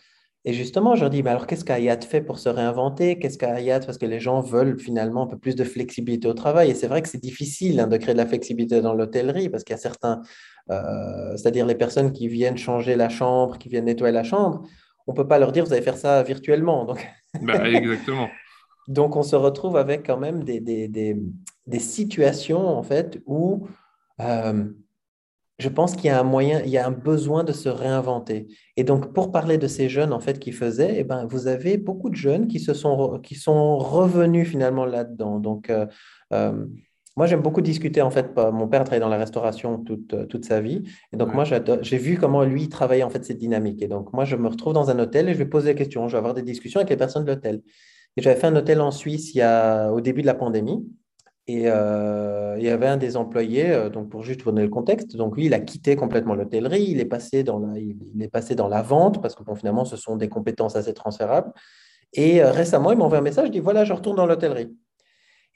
Et 0.44 0.52
justement, 0.52 0.94
je 0.96 1.00
leur 1.00 1.08
dis, 1.08 1.22
mais 1.22 1.30
alors 1.30 1.46
qu'est-ce 1.46 1.64
qu'Ayat 1.64 2.02
fait 2.02 2.20
pour 2.20 2.38
se 2.38 2.50
réinventer? 2.50 3.18
Qu'est-ce 3.18 3.38
qu'Ayat 3.38 3.80
Parce 3.80 3.96
que 3.96 4.04
les 4.04 4.20
gens 4.20 4.42
veulent 4.42 4.78
finalement 4.78 5.22
un 5.22 5.26
peu 5.26 5.38
plus 5.38 5.56
de 5.56 5.64
flexibilité 5.64 6.28
au 6.28 6.34
travail. 6.34 6.70
Et 6.70 6.74
c'est 6.74 6.88
vrai 6.88 7.00
que 7.00 7.08
c'est 7.08 7.22
difficile 7.22 7.80
hein, 7.80 7.86
de 7.86 7.96
créer 7.96 8.12
de 8.12 8.18
la 8.18 8.26
flexibilité 8.26 8.82
dans 8.82 8.92
l'hôtellerie 8.92 9.48
parce 9.48 9.64
qu'il 9.64 9.72
y 9.72 9.78
a 9.78 9.80
certains, 9.80 10.20
euh, 10.70 11.36
c'est-à-dire 11.36 11.64
les 11.64 11.74
personnes 11.74 12.12
qui 12.12 12.28
viennent 12.28 12.58
changer 12.58 12.96
la 12.96 13.08
chambre, 13.08 13.56
qui 13.56 13.70
viennent 13.70 13.86
nettoyer 13.86 14.12
la 14.12 14.22
chambre 14.22 14.62
on 15.06 15.12
ne 15.12 15.16
peut 15.16 15.28
pas 15.28 15.38
leur 15.38 15.52
dire 15.52 15.64
vous 15.64 15.72
allez 15.72 15.82
faire 15.82 15.96
ça 15.96 16.22
virtuellement. 16.22 16.84
Donc... 16.84 17.06
Bah, 17.42 17.68
exactement. 17.68 18.28
donc 18.88 19.16
on 19.16 19.22
se 19.22 19.36
retrouve 19.36 19.76
avec 19.76 20.06
quand 20.06 20.18
même 20.18 20.44
des, 20.44 20.60
des, 20.60 21.78
situations 21.78 22.66
en 22.66 22.82
fait 22.82 23.20
où 23.26 23.66
euh, 24.20 24.64
je 25.58 25.68
pense 25.68 25.96
qu'il 25.96 26.06
y 26.06 26.10
a 26.10 26.20
un 26.20 26.24
moyen, 26.24 26.60
il 26.64 26.70
y 26.70 26.78
a 26.78 26.86
un 26.86 26.90
besoin 26.90 27.42
de 27.42 27.52
se 27.52 27.68
réinventer. 27.68 28.46
Et 28.76 28.84
donc 28.84 29.12
pour 29.12 29.32
parler 29.32 29.58
de 29.58 29.66
ces 29.66 29.88
jeunes 29.88 30.12
en 30.12 30.20
fait 30.20 30.38
qui 30.38 30.52
faisaient, 30.52 30.96
eh 30.98 31.04
ben, 31.04 31.26
vous 31.26 31.46
avez 31.46 31.78
beaucoup 31.78 32.10
de 32.10 32.16
jeunes 32.16 32.46
qui 32.46 32.60
se 32.60 32.74
sont 32.74 33.18
qui 33.20 33.34
sont 33.34 33.78
revenus 33.78 34.48
finalement 34.48 34.84
là-dedans. 34.84 35.40
Donc 35.40 35.70
euh, 35.70 35.86
euh, 36.32 36.66
moi, 37.16 37.26
j'aime 37.26 37.40
beaucoup 37.40 37.62
discuter. 37.62 38.02
En 38.02 38.10
fait, 38.10 38.36
mon 38.36 38.68
père 38.68 38.84
travaillait 38.84 39.00
dans 39.00 39.08
la 39.08 39.16
restauration 39.16 39.78
toute, 39.78 40.12
euh, 40.12 40.26
toute 40.26 40.44
sa 40.44 40.60
vie. 40.60 40.82
Et 41.12 41.16
donc, 41.16 41.32
moi, 41.32 41.44
j'ai 41.44 41.96
vu 41.96 42.18
comment 42.18 42.44
lui 42.44 42.68
travaillait 42.68 43.04
en 43.04 43.10
fait 43.10 43.24
cette 43.24 43.38
dynamique. 43.38 43.80
Et 43.82 43.88
donc, 43.88 44.12
moi, 44.12 44.26
je 44.26 44.36
me 44.36 44.48
retrouve 44.48 44.74
dans 44.74 44.90
un 44.90 44.98
hôtel 44.98 45.28
et 45.28 45.32
je 45.32 45.38
vais 45.38 45.46
poser 45.46 45.72
des 45.72 45.78
questions. 45.78 46.08
Je 46.08 46.12
vais 46.12 46.18
avoir 46.18 46.34
des 46.34 46.42
discussions 46.42 46.80
avec 46.80 46.90
les 46.90 46.96
personnes 46.96 47.24
de 47.24 47.30
l'hôtel. 47.30 47.62
Et 48.18 48.22
j'avais 48.22 48.38
fait 48.38 48.46
un 48.46 48.56
hôtel 48.56 48.82
en 48.82 48.90
Suisse 48.90 49.34
il 49.34 49.38
y 49.38 49.42
a, 49.42 49.90
au 49.92 50.02
début 50.02 50.20
de 50.20 50.26
la 50.26 50.34
pandémie. 50.34 50.86
Et 51.48 51.64
euh, 51.66 52.56
il 52.58 52.64
y 52.64 52.68
avait 52.68 52.88
un 52.88 52.96
des 52.96 53.16
employés, 53.16 53.70
euh, 53.70 53.88
donc 53.88 54.10
pour 54.10 54.22
juste 54.22 54.42
vous 54.42 54.50
donner 54.50 54.64
le 54.64 54.68
contexte, 54.68 55.16
donc 55.16 55.36
lui, 55.36 55.46
il 55.46 55.54
a 55.54 55.60
quitté 55.60 55.94
complètement 55.94 56.34
l'hôtellerie, 56.34 56.86
il 56.88 56.98
est 56.98 57.04
passé 57.04 57.44
dans 57.44 57.60
la, 57.60 57.78
il, 57.78 58.20
est 58.20 58.28
passé 58.28 58.56
dans 58.56 58.66
la 58.66 58.82
vente 58.82 59.22
parce 59.22 59.36
que 59.36 59.44
bon, 59.44 59.54
finalement, 59.54 59.84
ce 59.84 59.96
sont 59.96 60.16
des 60.16 60.28
compétences 60.28 60.74
assez 60.74 60.92
transférables. 60.92 61.52
Et 62.12 62.42
récemment, 62.42 62.90
il 62.90 62.98
m'a 62.98 63.04
envoyé 63.04 63.20
un 63.20 63.24
message, 63.24 63.46
il 63.46 63.52
dit 63.52 63.60
voilà, 63.60 63.84
je 63.84 63.92
retourne 63.92 64.16
dans 64.16 64.26
l'hôtellerie. 64.26 64.74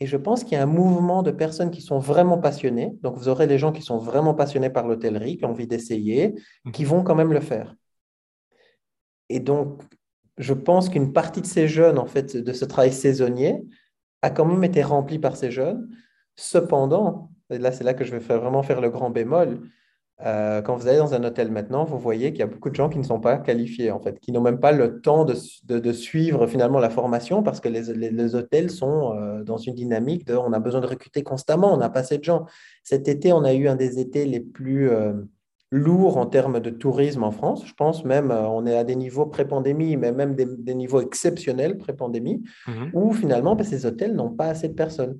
Et 0.00 0.06
je 0.06 0.16
pense 0.16 0.44
qu'il 0.44 0.54
y 0.54 0.56
a 0.56 0.62
un 0.62 0.66
mouvement 0.66 1.22
de 1.22 1.30
personnes 1.30 1.70
qui 1.70 1.82
sont 1.82 1.98
vraiment 1.98 2.38
passionnées. 2.38 2.96
Donc, 3.02 3.16
vous 3.16 3.28
aurez 3.28 3.46
des 3.46 3.58
gens 3.58 3.70
qui 3.70 3.82
sont 3.82 3.98
vraiment 3.98 4.34
passionnés 4.34 4.70
par 4.70 4.88
l'hôtellerie, 4.88 5.36
qui 5.36 5.44
ont 5.44 5.50
envie 5.50 5.66
d'essayer, 5.66 6.34
mhm. 6.64 6.72
qui 6.72 6.84
vont 6.84 7.02
quand 7.02 7.14
même 7.14 7.32
le 7.32 7.40
faire. 7.40 7.76
Et 9.28 9.40
donc, 9.40 9.82
je 10.38 10.54
pense 10.54 10.88
qu'une 10.88 11.12
partie 11.12 11.42
de 11.42 11.46
ces 11.46 11.68
jeunes, 11.68 11.98
en 11.98 12.06
fait, 12.06 12.36
de 12.36 12.52
ce 12.52 12.64
travail 12.64 12.92
saisonnier, 12.92 13.62
a 14.22 14.30
quand 14.30 14.46
même 14.46 14.64
été 14.64 14.82
remplie 14.82 15.18
par 15.18 15.36
ces 15.36 15.50
jeunes. 15.50 15.88
Cependant, 16.34 17.30
et 17.50 17.58
là, 17.58 17.70
c'est 17.70 17.84
là 17.84 17.92
que 17.92 18.04
je 18.04 18.16
vais 18.16 18.18
vraiment 18.18 18.62
faire 18.62 18.80
le 18.80 18.88
grand 18.88 19.10
bémol, 19.10 19.60
euh, 20.26 20.60
quand 20.60 20.76
vous 20.76 20.86
allez 20.86 20.98
dans 20.98 21.14
un 21.14 21.24
hôtel 21.24 21.50
maintenant, 21.50 21.84
vous 21.84 21.98
voyez 21.98 22.30
qu'il 22.30 22.40
y 22.40 22.42
a 22.42 22.46
beaucoup 22.46 22.68
de 22.68 22.74
gens 22.74 22.88
qui 22.88 22.98
ne 22.98 23.02
sont 23.02 23.20
pas 23.20 23.38
qualifiés, 23.38 23.90
en 23.90 24.00
fait, 24.00 24.20
qui 24.20 24.32
n'ont 24.32 24.42
même 24.42 24.60
pas 24.60 24.72
le 24.72 25.00
temps 25.00 25.24
de, 25.24 25.34
de, 25.66 25.92
suivre 25.92 26.46
finalement 26.46 26.78
la 26.78 26.90
formation 26.90 27.42
parce 27.42 27.60
que 27.60 27.68
les, 27.68 27.92
les, 27.94 28.34
hôtels 28.34 28.70
sont 28.70 29.14
euh, 29.14 29.42
dans 29.42 29.56
une 29.56 29.74
dynamique 29.74 30.26
de 30.26 30.34
on 30.34 30.52
a 30.52 30.58
besoin 30.58 30.80
de 30.80 30.86
recruter 30.86 31.22
constamment, 31.22 31.72
on 31.72 31.78
n'a 31.78 31.88
pas 31.88 32.00
assez 32.00 32.18
de 32.18 32.24
gens. 32.24 32.46
Cet 32.84 33.08
été, 33.08 33.32
on 33.32 33.44
a 33.44 33.54
eu 33.54 33.66
un 33.68 33.76
des 33.76 33.98
étés 33.98 34.26
les 34.26 34.40
plus 34.40 34.90
euh, 34.90 35.14
lourds 35.70 36.18
en 36.18 36.26
termes 36.26 36.60
de 36.60 36.70
tourisme 36.70 37.22
en 37.22 37.30
France. 37.30 37.66
Je 37.66 37.72
pense 37.72 38.04
même, 38.04 38.30
on 38.30 38.66
est 38.66 38.76
à 38.76 38.84
des 38.84 38.96
niveaux 38.96 39.26
pré-pandémie, 39.26 39.96
mais 39.96 40.12
même 40.12 40.34
des, 40.34 40.74
niveaux 40.74 41.00
exceptionnels 41.00 41.78
pré-pandémie, 41.78 42.42
mmh 42.66 42.72
où 42.92 43.12
finalement, 43.12 43.56
ben, 43.56 43.64
ces 43.64 43.86
hôtels 43.86 44.14
n'ont 44.14 44.30
pas 44.30 44.46
assez 44.46 44.68
de 44.68 44.74
personnes. 44.74 45.18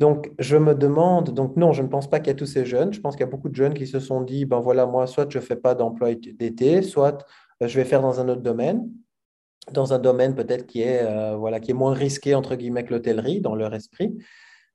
Donc, 0.00 0.32
je 0.38 0.56
me 0.56 0.74
demande, 0.74 1.28
donc 1.34 1.58
non, 1.58 1.72
je 1.74 1.82
ne 1.82 1.88
pense 1.88 2.08
pas 2.08 2.20
qu'il 2.20 2.28
y 2.28 2.30
a 2.30 2.34
tous 2.34 2.46
ces 2.46 2.64
jeunes. 2.64 2.90
Je 2.90 3.00
pense 3.00 3.16
qu'il 3.16 3.20
y 3.20 3.28
a 3.28 3.30
beaucoup 3.30 3.50
de 3.50 3.54
jeunes 3.54 3.74
qui 3.74 3.86
se 3.86 4.00
sont 4.00 4.22
dit, 4.22 4.46
ben 4.46 4.58
voilà, 4.58 4.86
moi, 4.86 5.06
soit 5.06 5.30
je 5.30 5.36
ne 5.36 5.42
fais 5.42 5.56
pas 5.56 5.74
d'emploi 5.74 6.14
d'été, 6.14 6.80
soit 6.80 7.26
euh, 7.62 7.68
je 7.68 7.78
vais 7.78 7.84
faire 7.84 8.00
dans 8.00 8.18
un 8.18 8.26
autre 8.30 8.40
domaine, 8.40 8.90
dans 9.72 9.92
un 9.92 9.98
domaine 9.98 10.34
peut-être 10.34 10.66
qui 10.66 10.80
est, 10.80 11.02
euh, 11.02 11.36
voilà, 11.36 11.60
qui 11.60 11.72
est 11.72 11.74
moins 11.74 11.92
risqué, 11.92 12.34
entre 12.34 12.56
guillemets, 12.56 12.82
que 12.84 12.94
l'hôtellerie 12.94 13.42
dans 13.42 13.54
leur 13.54 13.74
esprit. 13.74 14.16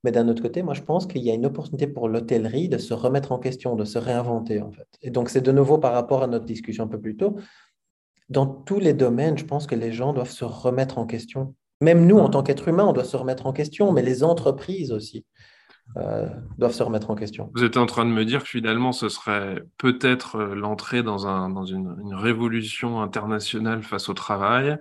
Mais 0.03 0.11
d'un 0.11 0.29
autre 0.29 0.43
côté, 0.43 0.61
moi, 0.61 0.75
je 0.75 0.83
pense 0.83 1.07
qu'il 1.07 1.23
y 1.23 1.31
a 1.31 1.33
une 1.33 1.47
opportunité 1.47 1.87
pour 1.87 2.07
l'hôtellerie 2.07 2.69
de 2.69 2.77
se 2.77 2.93
remettre 2.93 3.31
en 3.31 3.39
question, 3.39 3.75
de 3.75 3.83
se 3.83 3.97
réinventer, 3.97 4.61
en 4.61 4.71
fait. 4.71 4.87
Et 5.01 5.09
donc, 5.09 5.29
c'est 5.29 5.41
de 5.41 5.51
nouveau 5.51 5.79
par 5.79 5.93
rapport 5.93 6.21
à 6.21 6.27
notre 6.27 6.45
discussion 6.45 6.83
un 6.83 6.87
peu 6.87 7.01
plus 7.01 7.17
tôt. 7.17 7.37
Dans 8.29 8.45
tous 8.45 8.79
les 8.79 8.93
domaines, 8.93 9.39
je 9.39 9.45
pense 9.45 9.65
que 9.65 9.73
les 9.73 9.91
gens 9.91 10.13
doivent 10.13 10.29
se 10.29 10.45
remettre 10.45 10.99
en 10.99 11.07
question. 11.07 11.55
Même 11.81 12.05
nous, 12.05 12.17
en 12.17 12.29
tant 12.29 12.43
qu'êtres 12.43 12.67
humains, 12.67 12.85
on 12.85 12.93
doit 12.93 13.03
se 13.03 13.17
remettre 13.17 13.45
en 13.47 13.53
question, 13.53 13.91
mais 13.91 14.01
les 14.01 14.23
entreprises 14.23 14.91
aussi 14.91 15.25
euh, 15.97 16.27
doivent 16.57 16.73
se 16.73 16.83
remettre 16.83 17.09
en 17.09 17.15
question. 17.15 17.51
Vous 17.53 17.63
êtes 17.63 17.77
en 17.77 17.85
train 17.85 18.05
de 18.05 18.11
me 18.11 18.25
dire 18.25 18.43
que 18.43 18.49
finalement, 18.49 18.91
ce 18.91 19.07
serait 19.07 19.63
peut-être 19.77 20.37
euh, 20.37 20.55
l'entrée 20.55 21.03
dans, 21.03 21.27
un, 21.27 21.49
dans 21.49 21.65
une, 21.65 21.95
une, 22.01 22.15
révolution 22.15 23.01
internationale 23.01 23.83
face 23.83 24.09
au 24.09 24.13
travail, 24.13 24.77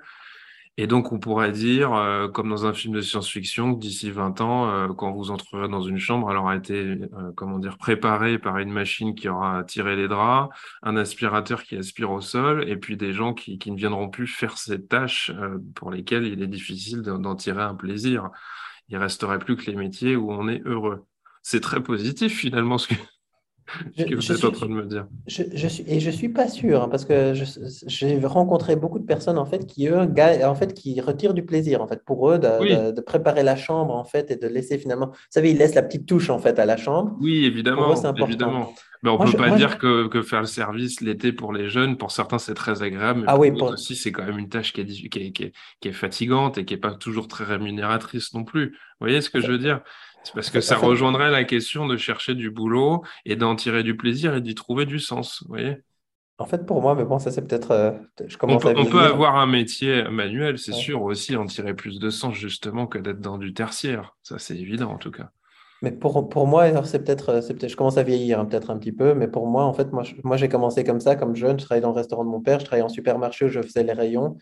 et 0.76 0.88
donc, 0.88 1.12
on 1.12 1.20
pourrait 1.20 1.52
dire, 1.52 1.94
euh, 1.94 2.26
comme 2.26 2.48
dans 2.48 2.66
un 2.66 2.72
film 2.74 2.94
de 2.94 3.00
science-fiction, 3.00 3.74
d'ici 3.74 4.10
20 4.10 4.40
ans, 4.40 4.68
euh, 4.68 4.88
quand 4.88 5.12
vous 5.12 5.30
entrerez 5.30 5.68
dans 5.68 5.82
une 5.82 5.98
chambre, 5.98 6.28
elle 6.32 6.36
aura 6.36 6.56
été, 6.56 6.74
euh, 6.74 7.32
comment 7.36 7.60
dire, 7.60 7.78
préparée 7.78 8.40
par 8.40 8.58
une 8.58 8.72
machine 8.72 9.14
qui 9.14 9.28
aura 9.28 9.62
tiré 9.62 9.94
les 9.94 10.08
draps, 10.08 10.52
un 10.82 10.96
aspirateur 10.96 11.62
qui 11.62 11.76
aspire 11.76 12.10
au 12.10 12.20
sol, 12.20 12.68
et 12.68 12.76
puis 12.76 12.96
des 12.96 13.12
gens 13.12 13.34
qui, 13.34 13.56
ne 13.70 13.76
viendront 13.76 14.08
plus 14.10 14.26
faire 14.26 14.58
ces 14.58 14.84
tâches 14.84 15.30
pour 15.76 15.92
lesquelles 15.92 16.26
il 16.26 16.42
est 16.42 16.48
difficile 16.48 17.02
d'en 17.02 17.36
tirer 17.36 17.62
un 17.62 17.74
plaisir. 17.76 18.30
Il 18.88 18.96
resterait 18.96 19.38
plus 19.38 19.56
que 19.56 19.70
les 19.70 19.76
métiers 19.76 20.16
où 20.16 20.32
on 20.32 20.48
est 20.48 20.62
heureux. 20.64 21.04
C'est 21.42 21.60
très 21.60 21.82
positif 21.82 22.36
finalement 22.36 22.78
ce 22.78 22.88
que, 22.88 22.94
ce 23.96 24.04
que 24.04 24.14
vous 24.14 24.32
êtes 24.32 24.44
en 24.44 24.50
train 24.50 24.66
de 24.66 24.72
me 24.72 24.84
dire. 24.84 25.06
Je, 25.26 25.68
suis, 25.68 25.84
et 25.86 26.00
je 26.00 26.06
ne 26.06 26.14
suis 26.14 26.28
pas 26.28 26.48
sûr, 26.48 26.82
hein, 26.82 26.88
parce 26.88 27.04
que 27.04 27.32
j'ai 27.86 28.18
rencontré 28.24 28.76
beaucoup 28.76 28.98
de 28.98 29.06
personnes 29.06 29.38
en 29.38 29.46
fait, 29.46 29.66
qui, 29.66 29.88
eux, 29.88 29.98
en 29.98 30.54
fait, 30.54 30.74
qui 30.74 31.00
retirent 31.00 31.34
du 31.34 31.44
plaisir 31.44 31.82
en 31.82 31.86
fait, 31.86 32.04
pour 32.04 32.30
eux 32.30 32.38
de, 32.38 33.00
préparer 33.00 33.42
la 33.42 33.56
chambre 33.56 33.94
en 33.94 34.04
fait, 34.04 34.30
et 34.30 34.36
de 34.36 34.46
laisser 34.46 34.78
finalement. 34.78 35.06
Vous 35.06 35.16
savez, 35.30 35.50
ils 35.50 35.58
laissent 35.58 35.74
la 35.74 35.82
petite 35.82 36.06
touche 36.06 36.30
en 36.30 36.38
fait, 36.38 36.58
à 36.58 36.66
la 36.66 36.76
chambre. 36.76 37.16
Oui, 37.20 37.44
évidemment. 37.44 37.94
c'est 37.96 38.06
important. 38.06 38.26
Évidemment. 38.26 38.72
Mais 39.02 39.10
on 39.10 39.22
ne 39.22 39.30
peut 39.30 39.36
pas 39.36 39.50
dire 39.50 39.76
que, 39.76 40.08
que, 40.08 40.22
faire 40.22 40.40
le 40.40 40.46
service 40.46 41.02
l'été 41.02 41.32
pour 41.34 41.52
les 41.52 41.68
jeunes, 41.68 41.98
pour 41.98 42.10
certains, 42.10 42.38
c'est 42.38 42.54
très 42.54 42.82
agréable. 42.82 43.20
Mais 43.20 43.26
ah 43.28 43.32
pour 43.32 43.40
oui, 43.40 43.52
pour... 43.52 43.68
aussi, 43.68 43.96
c'est 43.96 44.12
quand 44.12 44.24
même 44.24 44.38
une 44.38 44.48
tâche 44.48 44.72
qui 44.72 44.80
est, 44.80 44.86
qui, 44.86 45.06
est, 45.18 45.30
qui, 45.32 45.42
est, 45.42 45.52
qui 45.80 45.88
est, 45.88 45.92
fatigante 45.92 46.56
et 46.56 46.64
qui 46.64 46.72
n'est 46.72 46.80
pas 46.80 46.94
toujours 46.94 47.28
très 47.28 47.44
rémunératrice 47.44 48.32
non 48.32 48.44
plus. 48.44 48.70
Vous 48.70 49.06
voyez 49.06 49.20
ce 49.20 49.28
que 49.28 49.40
je 49.40 49.48
veux 49.48 49.58
dire? 49.58 49.82
C'est 50.24 50.34
parce 50.34 50.50
que 50.50 50.60
ça 50.60 50.76
rejoindrait 50.76 51.30
la 51.30 51.44
question 51.44 51.86
de 51.86 51.96
chercher 51.96 52.34
du 52.34 52.50
boulot 52.50 53.02
et 53.24 53.36
d'en 53.36 53.54
tirer 53.54 53.82
du 53.82 53.96
plaisir 53.96 54.34
et 54.34 54.40
d'y 54.40 54.54
trouver 54.54 54.86
du 54.86 54.98
sens. 54.98 55.42
Vous 55.42 55.48
voyez 55.48 55.76
en 56.36 56.46
fait, 56.46 56.66
pour 56.66 56.82
moi, 56.82 56.96
mais 56.96 57.04
bon, 57.04 57.20
ça 57.20 57.30
c'est 57.30 57.46
peut-être. 57.46 57.70
Euh, 57.70 57.92
je 58.26 58.36
commence 58.36 58.64
on 58.64 58.72
peut, 58.72 58.74
on 58.76 58.86
peut 58.86 59.02
avoir 59.02 59.36
un 59.36 59.46
métier 59.46 60.02
manuel, 60.10 60.58
c'est 60.58 60.72
sûr, 60.72 61.02
aussi 61.02 61.36
en 61.36 61.46
tirer 61.46 61.74
plus 61.74 62.00
de 62.00 62.10
sens 62.10 62.34
justement 62.34 62.88
que 62.88 62.98
d'être 62.98 63.20
dans 63.20 63.38
du 63.38 63.54
tertiaire. 63.54 64.16
Ça, 64.24 64.40
c'est 64.40 64.56
évident 64.56 64.90
en 64.90 64.98
tout 64.98 65.12
cas. 65.12 65.30
Mais 65.84 65.92
pour, 65.92 66.30
pour 66.30 66.46
moi, 66.46 66.82
c'est 66.84 67.04
peut-être, 67.04 67.42
c'est 67.42 67.52
peut-être, 67.52 67.70
je 67.70 67.76
commence 67.76 67.98
à 67.98 68.02
vieillir 68.02 68.40
hein, 68.40 68.46
peut-être 68.46 68.70
un 68.70 68.78
petit 68.78 68.90
peu, 68.90 69.12
mais 69.12 69.28
pour 69.28 69.46
moi, 69.46 69.64
en 69.64 69.74
fait, 69.74 69.92
moi, 69.92 70.02
moi 70.22 70.38
j'ai 70.38 70.48
commencé 70.48 70.82
comme 70.82 70.98
ça, 70.98 71.14
comme 71.14 71.36
jeune. 71.36 71.60
Je 71.60 71.66
travaillais 71.66 71.82
dans 71.82 71.90
le 71.90 71.96
restaurant 71.96 72.24
de 72.24 72.30
mon 72.30 72.40
père, 72.40 72.58
je 72.58 72.64
travaillais 72.64 72.86
en 72.86 72.88
supermarché 72.88 73.44
où 73.44 73.48
je 73.48 73.60
faisais 73.60 73.82
les 73.82 73.92
rayons. 73.92 74.38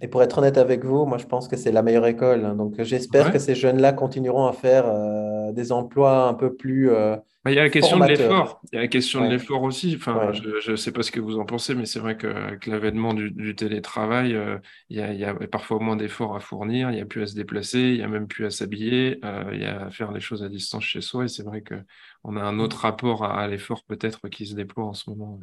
Et 0.00 0.08
pour 0.08 0.22
être 0.22 0.38
honnête 0.38 0.56
avec 0.56 0.86
vous, 0.86 1.04
moi, 1.04 1.18
je 1.18 1.26
pense 1.26 1.48
que 1.48 1.56
c'est 1.58 1.70
la 1.70 1.82
meilleure 1.82 2.06
école. 2.06 2.46
Hein. 2.46 2.54
Donc, 2.54 2.80
j'espère 2.80 3.30
que 3.30 3.38
ces 3.38 3.54
jeunes-là 3.54 3.92
continueront 3.92 4.46
à 4.46 4.54
faire 4.54 4.86
euh, 4.86 5.29
des 5.52 5.72
emplois 5.72 6.28
un 6.28 6.34
peu 6.34 6.54
plus. 6.54 6.90
Euh, 6.90 7.16
il 7.46 7.54
y 7.54 7.58
a 7.58 7.62
la 7.62 7.70
question 7.70 7.98
de 7.98 8.04
l'effort. 8.04 8.60
Il 8.70 8.76
y 8.76 8.78
a 8.78 8.82
la 8.82 8.88
question 8.88 9.24
de 9.24 9.30
l'effort 9.30 9.62
aussi. 9.62 9.94
Enfin, 9.96 10.32
je 10.32 10.72
ne 10.72 10.76
sais 10.76 10.92
pas 10.92 11.02
ce 11.02 11.10
que 11.10 11.20
vous 11.20 11.38
en 11.38 11.46
pensez, 11.46 11.74
mais 11.74 11.86
c'est 11.86 11.98
vrai 11.98 12.16
qu'avec 12.16 12.66
l'avènement 12.66 13.14
du, 13.14 13.54
télétravail, 13.54 14.34
euh, 14.34 14.58
il, 14.90 14.98
y 14.98 15.00
a, 15.00 15.12
il, 15.12 15.18
y 15.18 15.24
a, 15.24 15.34
parfois 15.34 15.78
moins 15.78 15.96
d'efforts 15.96 16.36
à 16.36 16.40
fournir. 16.40 16.90
Il 16.90 16.96
n'y 16.96 17.00
a 17.00 17.06
plus 17.06 17.22
à 17.22 17.26
se 17.26 17.34
déplacer, 17.34 17.80
il 17.80 17.96
n'y 17.96 18.02
a 18.02 18.08
même 18.08 18.26
plus 18.26 18.44
à 18.44 18.50
s'habiller. 18.50 19.20
il 19.52 19.60
y 19.60 19.64
a 19.64 19.86
à 19.86 19.90
faire 19.90 20.12
les 20.12 20.20
choses 20.20 20.42
à 20.42 20.50
distance 20.50 20.84
chez 20.84 21.00
soi. 21.00 21.24
Et 21.24 21.28
c'est 21.28 21.42
vrai 21.42 21.62
qu'on 21.62 22.36
a 22.36 22.42
un 22.42 22.58
autre 22.58 22.78
rapport 22.78 23.24
à, 23.24 23.46
l'effort 23.48 23.84
peut-être 23.84 24.28
qui 24.28 24.46
se 24.46 24.54
déploie 24.54 24.84
en 24.84 24.94
ce 24.94 25.08
moment. 25.08 25.40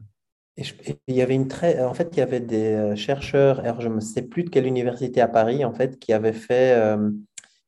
Et, 0.58 0.64
il 1.08 1.16
y 1.16 1.22
avait 1.24 1.36
une 1.36 1.48
très, 1.48 1.84
en 1.84 1.96
fait, 1.96 2.10
il 2.14 2.20
y 2.20 2.22
avait 2.22 2.40
des 2.42 2.96
chercheurs, 2.96 3.60
alors 3.62 3.82
je 3.82 3.90
ne 3.90 4.00
sais 4.00 4.22
plus 4.22 4.44
de 4.44 4.50
quelle 4.50 4.68
université 4.68 5.20
à 5.20 5.28
Paris, 5.28 5.66
en 5.66 5.74
fait, 5.74 5.98
qui 5.98 6.14
avaient 6.14 6.32
fait 6.32 6.96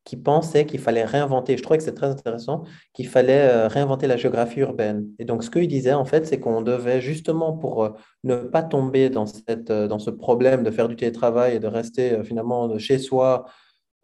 qui 0.10 0.18
pensait 0.18 0.66
qu'il 0.66 0.80
fallait 0.80 1.06
réinventer, 1.06 1.56
je 1.56 1.62
trouvais 1.62 1.78
que 1.78 1.84
c'est 1.84 1.94
très 1.94 2.08
intéressant, 2.08 2.64
qu'il 2.94 3.08
fallait 3.08 3.48
euh, 3.48 3.68
réinventer 3.68 4.08
la 4.08 4.18
géographie 4.18 4.62
urbaine. 4.62 5.06
Et 5.20 5.24
donc, 5.24 5.44
ce 5.44 5.52
qu'il 5.52 5.68
disait, 5.68 5.94
en 5.94 6.04
fait, 6.04 6.26
c'est 6.26 6.40
qu'on 6.40 6.64
devait 6.64 7.00
justement, 7.00 7.54
pour 7.54 7.84
euh, 7.84 7.90
ne 8.24 8.38
pas 8.38 8.64
tomber 8.64 9.12
dans, 9.12 9.28
cette, 9.28 9.70
euh, 9.70 9.88
dans 9.88 10.00
ce 10.00 10.10
problème 10.10 10.64
de 10.64 10.72
faire 10.72 10.88
du 10.88 10.96
télétravail 10.96 11.58
et 11.58 11.60
de 11.60 11.68
rester 11.68 12.24
finalement 12.24 12.76
chez 12.80 12.98
soi, 12.98 13.46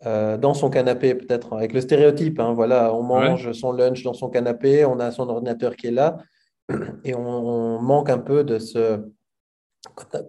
dans 0.04 0.54
son 0.54 0.70
canapé, 0.70 1.16
peut-être 1.16 1.54
avec 1.54 1.74
le 1.74 1.82
stéréotype, 1.82 2.40
hein, 2.40 2.54
voilà, 2.54 2.94
on 2.94 3.02
mange 3.02 3.54
son 3.54 3.72
lunch 3.72 4.04
dans 4.04 4.14
son 4.14 4.30
canapé, 4.30 4.86
on 4.86 5.00
a 5.00 5.10
son 5.10 5.28
ordinateur 5.30 5.76
qui 5.76 5.88
est 5.88 5.92
là, 5.92 6.18
et 7.04 7.16
on 7.16 7.82
manque 7.82 8.12
un 8.12 8.20
peu 8.20 8.44
de 8.44 8.60
ce 8.60 9.00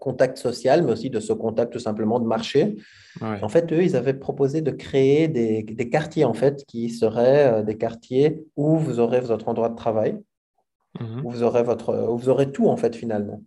contact 0.01 0.39
social, 0.39 0.83
mais 0.83 0.93
aussi 0.93 1.11
de 1.11 1.21
ce 1.21 1.33
contact 1.33 1.73
tout 1.73 1.79
simplement 1.79 2.21
de 2.21 2.27
marché. 2.27 2.77
En 3.21 3.49
fait, 3.49 3.73
eux, 3.73 3.83
ils 3.83 3.97
avaient 3.97 4.15
proposé 4.15 4.61
de 4.61 4.71
créer 4.71 5.29
des, 5.29 5.63
des, 5.63 5.89
quartiers, 5.89 6.25
en 6.25 6.35
fait, 6.35 6.65
qui 6.67 6.91
seraient 6.91 7.53
euh, 7.53 7.63
des 7.63 7.77
quartiers 7.77 8.45
où 8.57 8.77
vous 8.77 9.01
aurez 9.01 9.21
votre 9.21 9.49
endroit 9.49 9.71
de 9.71 9.77
travail, 9.77 10.19
mhm. 11.01 11.25
où, 11.25 11.31
vous 11.31 11.43
aurez 11.43 11.63
votre, 11.63 12.11
où 12.11 12.19
vous 12.19 12.29
aurez 12.29 12.53
tout, 12.53 12.69
en 12.69 12.77
fait, 12.77 12.95
finalement. 12.95 13.43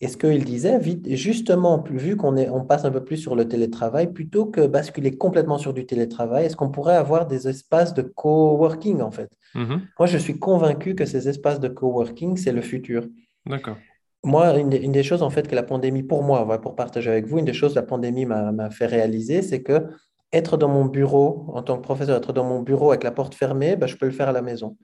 Et 0.00 0.08
ce 0.08 0.16
qu'ils 0.16 0.44
disaient, 0.44 0.80
justement, 1.10 1.84
vu 1.88 2.16
qu'on 2.16 2.36
on 2.36 2.64
passe 2.64 2.84
un 2.84 2.90
peu 2.90 3.04
plus 3.04 3.18
sur 3.18 3.36
le 3.36 3.46
télétravail, 3.46 4.12
plutôt 4.12 4.46
que 4.46 4.66
basculer 4.66 5.16
complètement 5.16 5.58
sur 5.58 5.72
du 5.72 5.86
télétravail, 5.86 6.46
est-ce 6.46 6.56
qu'on 6.56 6.70
pourrait 6.70 6.96
avoir 6.96 7.26
des 7.28 7.46
espaces 7.46 7.94
de 7.94 8.02
coworking, 8.02 9.00
en 9.00 9.12
fait? 9.12 9.30
Mhm. 9.54 9.82
Moi, 9.98 10.06
je 10.06 10.18
suis 10.18 10.38
convaincu 10.38 10.96
que 10.96 11.04
ces 11.04 11.28
espaces 11.28 11.60
de 11.60 11.68
coworking, 11.68 12.36
c'est 12.36 12.50
le 12.50 12.62
futur. 12.62 13.06
D'accord. 13.46 13.76
Moi, 14.24 14.56
une, 14.58 14.70
des 14.70 15.02
choses 15.02 15.22
en 15.22 15.30
fait 15.30 15.48
que 15.48 15.54
la 15.54 15.64
pandémie, 15.64 16.02
pour 16.02 16.22
moi, 16.22 16.60
pour 16.60 16.76
partager 16.76 17.10
avec 17.10 17.26
vous, 17.26 17.38
une 17.38 17.44
des 17.44 17.52
choses 17.52 17.72
que 17.72 17.80
la 17.80 17.86
pandémie 17.86 18.24
m'a 18.24 18.70
fait 18.70 18.86
réaliser, 18.86 19.42
c'est 19.42 19.62
que 19.62 19.88
être 20.32 20.56
dans 20.56 20.68
mon 20.68 20.86
bureau, 20.86 21.46
en 21.48 21.62
tant 21.62 21.76
que 21.76 21.82
professeur, 21.82 22.16
être 22.16 22.32
dans 22.32 22.44
mon 22.44 22.62
bureau 22.62 22.90
avec 22.90 23.04
la 23.04 23.10
porte 23.10 23.34
fermée, 23.34 23.76
bah, 23.76 23.86
je 23.86 23.96
peux 23.96 24.06
le 24.06 24.12
faire 24.12 24.28
à 24.28 24.32
la 24.32 24.42
maison. 24.42 24.76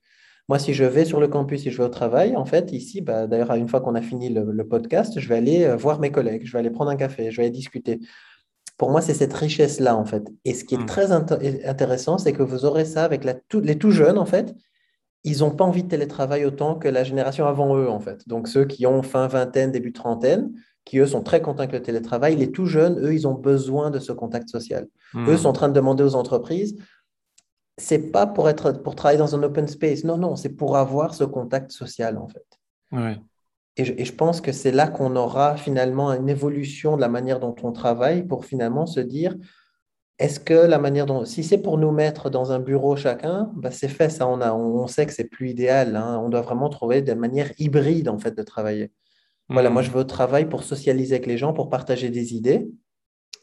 Moi, 0.49 0.59
si 0.59 0.73
je 0.73 0.85
vais 0.85 1.05
sur 1.05 1.21
le 1.21 1.29
campus, 1.29 1.63
si 1.63 1.71
je 1.71 1.77
vais 1.77 1.85
au 1.85 1.91
travail, 1.91 2.37
en 2.37 2.45
fait, 2.45 2.73
ici, 2.73 3.01
bah, 3.01 3.27
d'ailleurs, 3.27 3.53
une 3.55 3.69
fois 3.69 3.81
qu'on 3.81 3.95
a 3.95 4.01
fini 4.01 4.31
le, 4.31 4.67
podcast, 4.67 5.19
je 5.19 5.29
vais 5.29 5.37
aller 5.37 5.65
euh, 5.65 5.77
voir 5.77 6.01
mes 6.01 6.11
collègues, 6.11 6.43
je 6.45 6.53
vais 6.53 6.59
aller 6.59 6.71
prendre 6.71 6.91
un 6.91 6.97
café, 6.97 7.31
je 7.31 7.37
vais 7.37 7.45
aller 7.45 7.51
discuter. 7.51 8.01
Pour 8.79 8.91
moi, 8.91 9.01
c'est 9.01 9.15
cette 9.15 9.35
richesse-là, 9.35 9.97
en 9.97 10.05
fait. 10.05 10.23
Et 10.45 10.55
ce 10.55 10.65
qui 10.65 10.75
est 10.75 10.79
mmh. 10.79 10.87
très 10.87 11.13
intéressant, 11.13 12.17
c'est 12.17 12.33
que 12.33 12.43
vous 12.43 12.65
aurez 12.65 12.85
ça 12.85 13.05
avec 13.05 13.25
la, 13.25 13.35
les 13.63 13.77
tout 13.77 13.91
jeunes, 13.91 14.19
en 14.19 14.25
fait, 14.25 14.55
ils 15.29 15.41
n'ont 15.41 15.51
pas 15.51 15.65
envie 15.65 15.83
de 15.83 15.89
télétravail 15.89 16.45
autant 16.45 16.75
que 16.75 16.89
la 16.89 17.05
génération 17.05 17.47
avant 17.47 17.77
eux, 17.77 17.89
en 17.89 18.01
fait. 18.01 18.27
Donc, 18.29 18.49
ceux 18.49 18.65
qui 18.65 18.87
ont 18.87 19.03
fin 19.03 19.27
vingtaine, 19.27 19.71
début 19.71 19.93
trentaine, 19.93 20.53
qui, 20.85 20.99
eux, 20.99 21.07
sont 21.07 21.23
très 21.23 21.43
contents 21.43 21.61
avec 21.61 21.73
le 21.73 21.83
télétravail. 21.83 22.37
Les 22.37 22.51
tout 22.51 22.67
jeunes, 22.67 22.99
eux, 23.05 23.15
ils 23.15 23.29
ont 23.29 23.35
besoin 23.35 23.91
de 23.91 23.99
ce 23.99 24.13
contact 24.13 24.49
social. 24.49 24.87
Eux 25.15 25.35
hmm. 25.35 25.37
sont 25.37 25.49
en 25.49 25.53
train 25.53 25.69
de 25.69 25.75
demander 25.75 26.03
aux 26.03 26.15
entreprises, 26.15 26.77
c'est 27.77 28.11
pas 28.11 28.27
pour, 28.27 28.49
être, 28.49 28.73
pour 28.73 28.95
travailler 28.97 29.19
dans 29.19 29.35
un 29.37 29.43
open 29.43 29.69
space. 29.69 30.05
Non, 30.05 30.17
non, 30.17 30.35
c'est 30.35 30.49
pour 30.49 30.77
avoir 30.77 31.15
ce 31.15 31.25
contact 31.25 31.71
social, 31.73 32.19
en 32.19 32.29
fait. 32.29 32.47
Et, 33.77 33.85
je, 33.85 33.93
et 33.97 34.05
je 34.05 34.13
pense 34.13 34.41
que 34.41 34.51
c'est 34.51 34.73
là 34.73 34.89
qu'on 34.89 35.15
aura 35.15 35.57
finalement 35.57 36.13
une 36.13 36.29
évolution 36.29 36.97
de 36.97 37.01
la 37.01 37.09
manière 37.09 37.39
dont 37.39 37.55
on 37.63 37.71
travaille 37.71 38.27
pour 38.27 38.45
finalement 38.45 38.87
se 38.87 39.01
dire, 39.01 39.37
est-ce 40.19 40.41
que 40.41 40.55
la 40.55 40.79
manière 40.79 41.07
dont, 41.07 41.25
si 41.25 41.45
c'est 41.45 41.59
pour 41.59 41.79
nous 41.79 41.93
mettre 41.93 42.29
dans 42.29 42.51
un 42.51 42.59
bureau 42.59 42.97
chacun, 42.97 43.53
bah 43.55 43.71
c'est 43.71 43.89
fait, 43.89 44.09
ça, 44.09 44.27
on, 44.27 44.41
a, 44.41 44.53
on 44.53 44.87
sait 44.89 45.07
que 45.07 45.13
c'est 45.13 45.29
plus 45.29 45.51
idéal. 45.51 45.95
Hein. 45.95 46.21
On 46.23 46.29
doit 46.29 46.41
vraiment 46.41 46.69
trouver 46.69 47.03
des 47.03 47.15
manières 47.15 47.53
hybrides 47.59 48.09
en 48.09 48.19
fait 48.19 48.37
de 48.37 48.43
travailler. 48.43 48.91
Voilà, 49.49 49.71
moi 49.71 49.83
je 49.83 49.91
mmh. 49.91 49.93
veux 49.93 50.01
au 50.01 50.05
travail 50.05 50.49
pour 50.49 50.65
socialiser 50.65 51.15
avec 51.15 51.27
les 51.27 51.39
gens, 51.39 51.53
pour 51.53 51.71
partager 51.71 52.11
des 52.11 52.35
idées. 52.35 52.69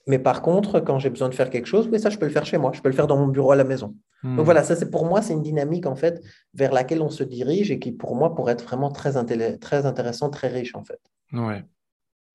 Mais 0.08 0.20
par 0.20 0.42
contre, 0.42 0.80
quand 0.82 1.00
j'ai 1.00 1.10
besoin 1.10 1.30
de 1.30 1.34
faire 1.34 1.50
quelque 1.50 1.66
chose, 1.66 1.90
oui, 1.92 2.00
ça 2.00 2.10
je 2.10 2.18
peux 2.20 2.26
le 2.26 2.32
faire 2.32 2.46
chez 2.46 2.58
moi, 2.58 2.72
je 2.76 2.82
peux 2.82 2.90
le 2.90 2.96
faire 2.96 3.08
dans 3.08 3.18
mon 3.18 3.28
bureau 3.28 3.52
à 3.52 3.56
la 3.56 3.64
maison. 3.64 3.96
Donc 4.24 4.40
mmh. 4.40 4.42
voilà, 4.42 4.64
ça 4.64 4.76
c'est 4.76 4.90
pour 4.90 5.06
moi, 5.06 5.22
c'est 5.22 5.34
une 5.34 5.42
dynamique 5.42 5.86
en 5.86 5.96
fait 5.96 6.22
vers 6.54 6.74
laquelle 6.74 7.02
on 7.02 7.10
se 7.10 7.24
dirige 7.24 7.72
et 7.72 7.80
qui 7.80 7.94
pour 7.94 8.16
moi 8.16 8.36
pourrait 8.36 8.54
être 8.54 8.66
vraiment 8.66 8.92
très, 8.92 9.14
très 9.60 9.86
intéressant, 9.86 10.30
très 10.30 10.50
riche 10.50 10.76
en 10.76 10.84
fait. 10.84 11.00
Ouais 11.32 11.64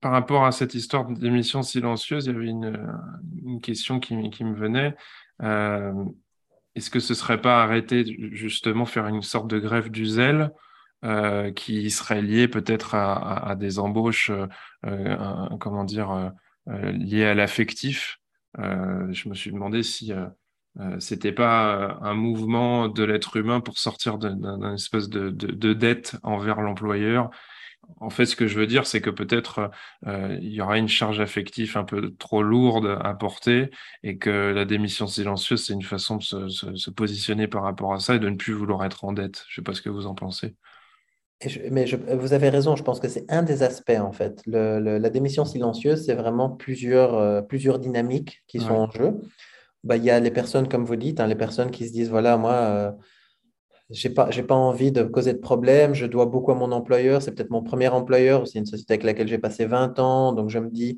par 0.01 0.11
rapport 0.11 0.45
à 0.45 0.51
cette 0.51 0.73
histoire 0.73 1.05
d'émission 1.05 1.61
silencieuse, 1.61 2.25
il 2.25 2.33
y 2.33 2.35
avait 2.35 2.47
une, 2.47 3.61
question 3.61 3.99
qui, 3.99 4.15
me 4.15 4.55
venait. 4.55 4.95
Euh, 5.43 5.93
est-ce 6.75 6.89
que 6.89 6.99
ce 6.99 7.13
serait 7.13 7.39
pas 7.39 7.61
arrêter 7.61 8.03
justement 8.31 8.85
faire 8.85 9.07
une 9.07 9.21
sorte 9.21 9.47
de 9.47 9.59
grève 9.59 9.91
du 9.91 10.07
zèle 10.07 10.51
euh, 11.05 11.51
qui 11.51 11.91
serait 11.91 12.21
liée 12.21 12.47
peut-être 12.47 12.95
à, 12.95 13.55
des 13.55 13.77
embauches, 13.77 14.31
euh, 14.85 15.57
comment 15.59 15.83
dire, 15.83 16.31
liées 16.67 17.25
à 17.25 17.35
l'affectif? 17.35 18.19
Je 18.57 19.29
me 19.29 19.35
suis 19.35 19.51
demandé 19.51 19.83
si 19.83 20.13
c'était 20.97 21.31
pas 21.31 21.99
un 22.01 22.15
mouvement 22.15 22.87
de 22.87 23.03
l'être 23.03 23.37
humain 23.37 23.59
pour 23.59 23.77
sortir 23.77 24.17
d'un 24.17 24.73
espèce 24.73 25.09
de, 25.09 25.73
dette 25.73 26.15
envers 26.23 26.59
l'employeur. 26.61 27.29
En 27.99 28.09
fait, 28.09 28.25
ce 28.25 28.35
que 28.35 28.47
je 28.47 28.59
veux 28.59 28.67
dire, 28.67 28.85
c'est 28.87 29.01
que 29.01 29.09
peut-être 29.09 29.71
euh, 30.07 30.37
il 30.41 30.51
y 30.51 30.61
aura 30.61 30.77
une 30.77 30.87
charge 30.87 31.19
affective 31.19 31.77
un 31.77 31.83
peu 31.83 32.13
trop 32.15 32.43
lourde 32.43 32.97
à 33.01 33.13
porter 33.13 33.69
et 34.03 34.17
que 34.17 34.51
la 34.53 34.65
démission 34.65 35.07
silencieuse, 35.07 35.65
c'est 35.65 35.73
une 35.73 35.83
façon 35.83 36.17
de 36.17 36.23
se, 36.23 36.47
se, 36.47 36.89
positionner 36.89 37.47
par 37.47 37.63
rapport 37.63 37.93
à 37.93 37.99
ça 37.99 38.15
et 38.15 38.19
de 38.19 38.29
ne 38.29 38.35
plus 38.35 38.53
vouloir 38.53 38.83
être 38.85 39.05
en 39.05 39.13
dette. 39.13 39.43
Je 39.47 39.59
ne 39.59 39.63
sais 39.63 39.65
pas 39.65 39.73
ce 39.73 39.81
que 39.81 39.89
vous 39.89 40.07
en 40.07 40.15
pensez. 40.15 40.55
mais 41.71 41.85
vous 42.15 42.33
avez 42.33 42.49
raison, 42.49 42.75
je 42.75 42.83
pense 42.83 42.99
que 42.99 43.07
c'est 43.07 43.31
un 43.31 43.43
des 43.43 43.63
aspects 43.63 43.99
en 43.99 44.11
fait. 44.11 44.41
Le, 44.45 44.97
la 44.97 45.09
démission 45.09 45.45
silencieuse, 45.45 46.05
c'est 46.05 46.15
vraiment 46.15 46.49
plusieurs, 46.49 47.15
euh, 47.15 47.41
plusieurs 47.41 47.79
dynamiques 47.79 48.43
qui 48.47 48.59
sont 48.59 48.73
en 48.73 48.91
jeu. 48.91 49.19
Bah, 49.83 49.97
il 49.97 50.03
y 50.03 50.11
a 50.11 50.19
les 50.19 50.31
personnes, 50.31 50.67
comme 50.67 50.85
vous 50.85 50.95
dites, 50.95 51.19
hein, 51.19 51.27
les 51.27 51.35
personnes 51.35 51.71
qui 51.71 51.87
se 51.87 51.91
disent, 51.91 52.09
voilà, 52.09 52.37
moi, 52.37 52.53
euh, 52.53 52.91
j'ai 53.91 54.09
pas, 54.09 54.29
j'ai 54.31 54.43
pas 54.43 54.55
envie 54.55 54.91
de 54.91 55.03
causer 55.03 55.33
de 55.33 55.39
problème, 55.39 55.93
je 55.93 56.05
dois 56.05 56.25
beaucoup 56.25 56.51
à 56.51 56.55
mon 56.55 56.71
employeur, 56.71 57.21
c'est 57.21 57.31
peut-être 57.33 57.49
mon 57.49 57.63
premier 57.63 57.87
employeur, 57.89 58.47
c'est 58.47 58.59
une 58.59 58.65
société 58.65 58.93
avec 58.93 59.03
laquelle 59.03 59.27
j'ai 59.27 59.37
passé 59.37 59.65
20 59.65 59.99
ans, 59.99 60.33
donc 60.33 60.49
je 60.49 60.59
me 60.59 60.69
dis, 60.69 60.97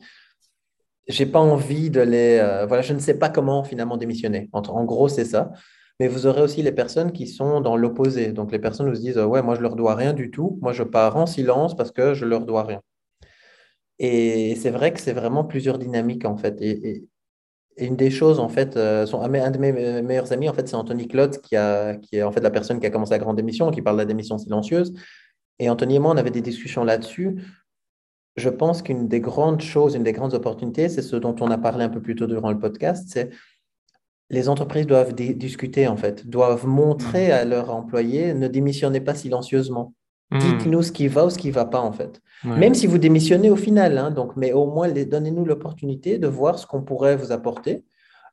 j'ai 1.07 1.25
pas 1.25 1.39
envie 1.39 1.89
de 1.89 2.01
les, 2.01 2.39
euh, 2.39 2.65
voilà, 2.65 2.81
je 2.81 2.93
ne 2.93 2.99
sais 2.99 3.17
pas 3.17 3.29
comment 3.29 3.63
finalement 3.63 3.97
démissionner. 3.97 4.49
En, 4.53 4.61
en 4.61 4.85
gros, 4.85 5.09
c'est 5.09 5.25
ça. 5.25 5.51
Mais 5.99 6.07
vous 6.07 6.25
aurez 6.27 6.41
aussi 6.41 6.61
les 6.63 6.71
personnes 6.71 7.11
qui 7.11 7.27
sont 7.27 7.61
dans 7.61 7.77
l'opposé. 7.77 8.31
Donc 8.31 8.51
les 8.51 8.59
personnes 8.59 8.93
se 8.95 8.99
disent, 8.99 9.17
ouais, 9.19 9.41
moi 9.41 9.55
je 9.55 9.61
leur 9.61 9.75
dois 9.75 9.95
rien 9.95 10.13
du 10.13 10.31
tout, 10.31 10.57
moi 10.61 10.73
je 10.73 10.83
pars 10.83 11.15
en 11.17 11.25
silence 11.25 11.75
parce 11.75 11.91
que 11.91 12.13
je 12.13 12.25
leur 12.25 12.45
dois 12.45 12.63
rien. 12.63 12.81
Et 13.99 14.55
c'est 14.55 14.71
vrai 14.71 14.93
que 14.93 14.99
c'est 14.99 15.13
vraiment 15.13 15.43
plusieurs 15.43 15.77
dynamiques 15.77 16.25
en 16.25 16.35
fait. 16.37 16.57
Une 17.77 17.95
des 17.95 18.09
choses, 18.09 18.39
en 18.39 18.49
fait, 18.49 18.77
euh, 18.77 19.05
son, 19.05 19.21
un 19.21 19.51
de 19.51 19.57
mes 19.57 19.71
meilleurs 20.01 20.31
amis, 20.31 20.49
en 20.49 20.53
fait, 20.53 20.67
c'est 20.67 20.75
Anthony 20.75 21.07
Claude, 21.07 21.39
qui, 21.41 21.55
a, 21.55 21.95
qui 21.95 22.17
est 22.17 22.23
en 22.23 22.31
fait 22.31 22.41
la 22.41 22.51
personne 22.51 22.79
qui 22.79 22.85
a 22.85 22.89
commencé 22.89 23.11
la 23.11 23.19
grande 23.19 23.39
émission, 23.39 23.71
qui 23.71 23.81
parle 23.81 23.97
de 23.97 24.01
la 24.01 24.05
démission 24.05 24.37
silencieuse. 24.37 24.93
Et 25.59 25.69
Anthony 25.69 25.95
et 25.95 25.99
moi, 25.99 26.13
on 26.13 26.17
avait 26.17 26.31
des 26.31 26.41
discussions 26.41 26.83
là-dessus. 26.83 27.41
Je 28.35 28.49
pense 28.49 28.81
qu'une 28.81 29.07
des 29.07 29.19
grandes 29.19 29.61
choses, 29.61 29.95
une 29.95 30.03
des 30.03 30.13
grandes 30.13 30.33
opportunités, 30.33 30.89
c'est 30.89 31.01
ce 31.01 31.15
dont 31.15 31.35
on 31.39 31.51
a 31.51 31.57
parlé 31.57 31.83
un 31.83 31.89
peu 31.89 32.01
plus 32.01 32.15
tôt 32.15 32.25
durant 32.25 32.51
le 32.51 32.59
podcast, 32.59 33.07
c'est 33.09 33.29
les 34.29 34.49
entreprises 34.49 34.87
doivent 34.87 35.13
discuter, 35.13 35.87
en 35.87 35.97
fait, 35.97 36.27
doivent 36.27 36.65
montrer 36.65 37.27
mmh. 37.27 37.31
à 37.31 37.45
leurs 37.45 37.69
employés, 37.69 38.33
ne 38.33 38.47
démissionnez 38.47 39.01
pas 39.01 39.13
silencieusement. 39.13 39.93
Dites-nous 40.39 40.83
ce 40.83 40.91
qui 40.91 41.07
va 41.07 41.25
ou 41.25 41.29
ce 41.29 41.37
qui 41.37 41.49
ne 41.49 41.53
va 41.53 41.65
pas, 41.65 41.81
en 41.81 41.91
fait. 41.91 42.21
Même 42.43 42.73
si 42.73 42.87
vous 42.87 42.97
démissionnez 42.97 43.49
au 43.49 43.55
final, 43.55 43.97
hein, 43.97 44.11
donc, 44.11 44.35
mais 44.35 44.51
au 44.51 44.65
moins, 44.65 44.89
donnez-nous 44.89 45.45
l'opportunité 45.45 46.17
de 46.17 46.27
voir 46.27 46.59
ce 46.59 46.67
qu'on 46.67 46.81
pourrait 46.81 47.15
vous 47.15 47.31
apporter. 47.31 47.85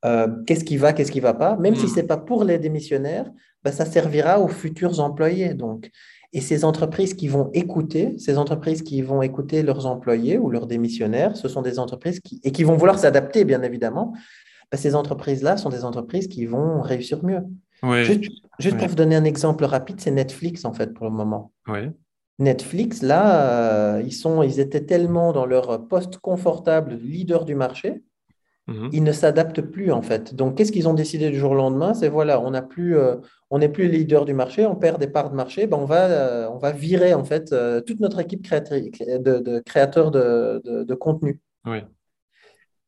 Euh, 0.04 0.26
qu'est-ce 0.46 0.64
qui 0.64 0.76
va, 0.78 0.92
qu'est-ce 0.92 1.12
qui 1.12 1.18
ne 1.18 1.24
va 1.24 1.34
pas. 1.34 1.56
Même 1.56 1.76
si 1.76 1.86
hmm. 1.86 1.88
ce 1.88 1.96
n'est 1.96 2.06
pas 2.06 2.16
pour 2.16 2.44
les 2.44 2.58
démissionnaires, 2.58 3.30
bah, 3.62 3.70
ça 3.70 3.84
servira 3.84 4.40
aux 4.40 4.48
futurs 4.48 4.98
employés. 5.00 5.54
Donc. 5.54 5.90
Et 6.32 6.40
ces 6.40 6.64
entreprises 6.64 7.14
qui 7.14 7.28
vont 7.28 7.50
écouter, 7.52 8.14
ces 8.18 8.38
entreprises 8.38 8.82
qui 8.82 9.02
vont 9.02 9.20
écouter 9.20 9.62
leurs 9.62 9.86
employés 9.86 10.38
ou 10.38 10.48
leurs 10.48 10.66
démissionnaires, 10.66 11.36
ce 11.36 11.48
sont 11.48 11.60
des 11.60 11.78
entreprises 11.78 12.20
qui, 12.20 12.40
et 12.44 12.52
qui 12.52 12.62
vont 12.62 12.76
vouloir 12.76 12.98
s'adapter, 12.98 13.44
bien 13.44 13.62
évidemment. 13.62 14.14
Bah, 14.70 14.78
ces 14.78 14.94
entreprises-là 14.94 15.56
sont 15.56 15.70
des 15.70 15.84
entreprises 15.84 16.28
qui 16.28 16.46
vont 16.46 16.80
réussir 16.80 17.24
mieux. 17.24 17.42
Juste, 18.58 18.76
pour 18.76 18.88
vous 18.88 18.94
donner 18.94 19.16
un 19.16 19.24
exemple 19.24 19.64
rapide, 19.64 20.00
c'est 20.00 20.10
Netflix 20.10 20.64
en 20.64 20.72
fait 20.72 20.92
pour 20.92 21.06
le 21.06 21.12
moment. 21.12 21.52
Netflix, 22.40 23.02
là, 23.02 23.96
euh, 23.96 24.02
ils, 24.02 24.12
sont, 24.12 24.42
ils 24.42 24.60
étaient 24.60 24.84
tellement 24.84 25.32
dans 25.32 25.44
leur 25.44 25.86
poste 25.86 26.16
confortable 26.18 26.94
leader 26.94 27.44
du 27.44 27.54
marché, 27.54 28.02
mhm. 28.66 28.88
ils 28.92 29.04
ne 29.04 29.12
s'adaptent 29.12 29.60
plus 29.60 29.92
en 29.92 30.00
fait. 30.00 30.34
Donc, 30.34 30.56
qu'est-ce 30.56 30.72
qu'ils 30.72 30.88
ont 30.88 30.94
décidé 30.94 31.30
du 31.30 31.38
jour 31.38 31.52
au 31.52 31.54
lendemain? 31.54 31.92
C'est 31.92 32.08
voilà, 32.08 32.40
on 32.40 32.50
n'a 32.50 32.62
plus, 32.62 32.96
euh, 32.96 33.16
on 33.50 33.58
n'est 33.58 33.68
plus 33.68 33.88
leader 33.88 34.24
du 34.24 34.32
marché, 34.32 34.64
on 34.64 34.74
perd 34.74 34.98
des 34.98 35.06
parts 35.06 35.30
de 35.30 35.36
marché, 35.36 35.66
ben 35.66 35.76
on 35.76 35.84
va, 35.84 36.06
euh, 36.06 36.48
on 36.50 36.56
va 36.56 36.72
virer 36.72 37.12
en 37.12 37.24
fait 37.24 37.54
toute 37.86 38.00
notre 38.00 38.18
équipe 38.20 38.42
de, 38.50 39.38
de, 39.38 39.60
créateurs 39.60 40.10
de, 40.10 40.62
de, 40.64 40.94
contenu. 40.94 41.40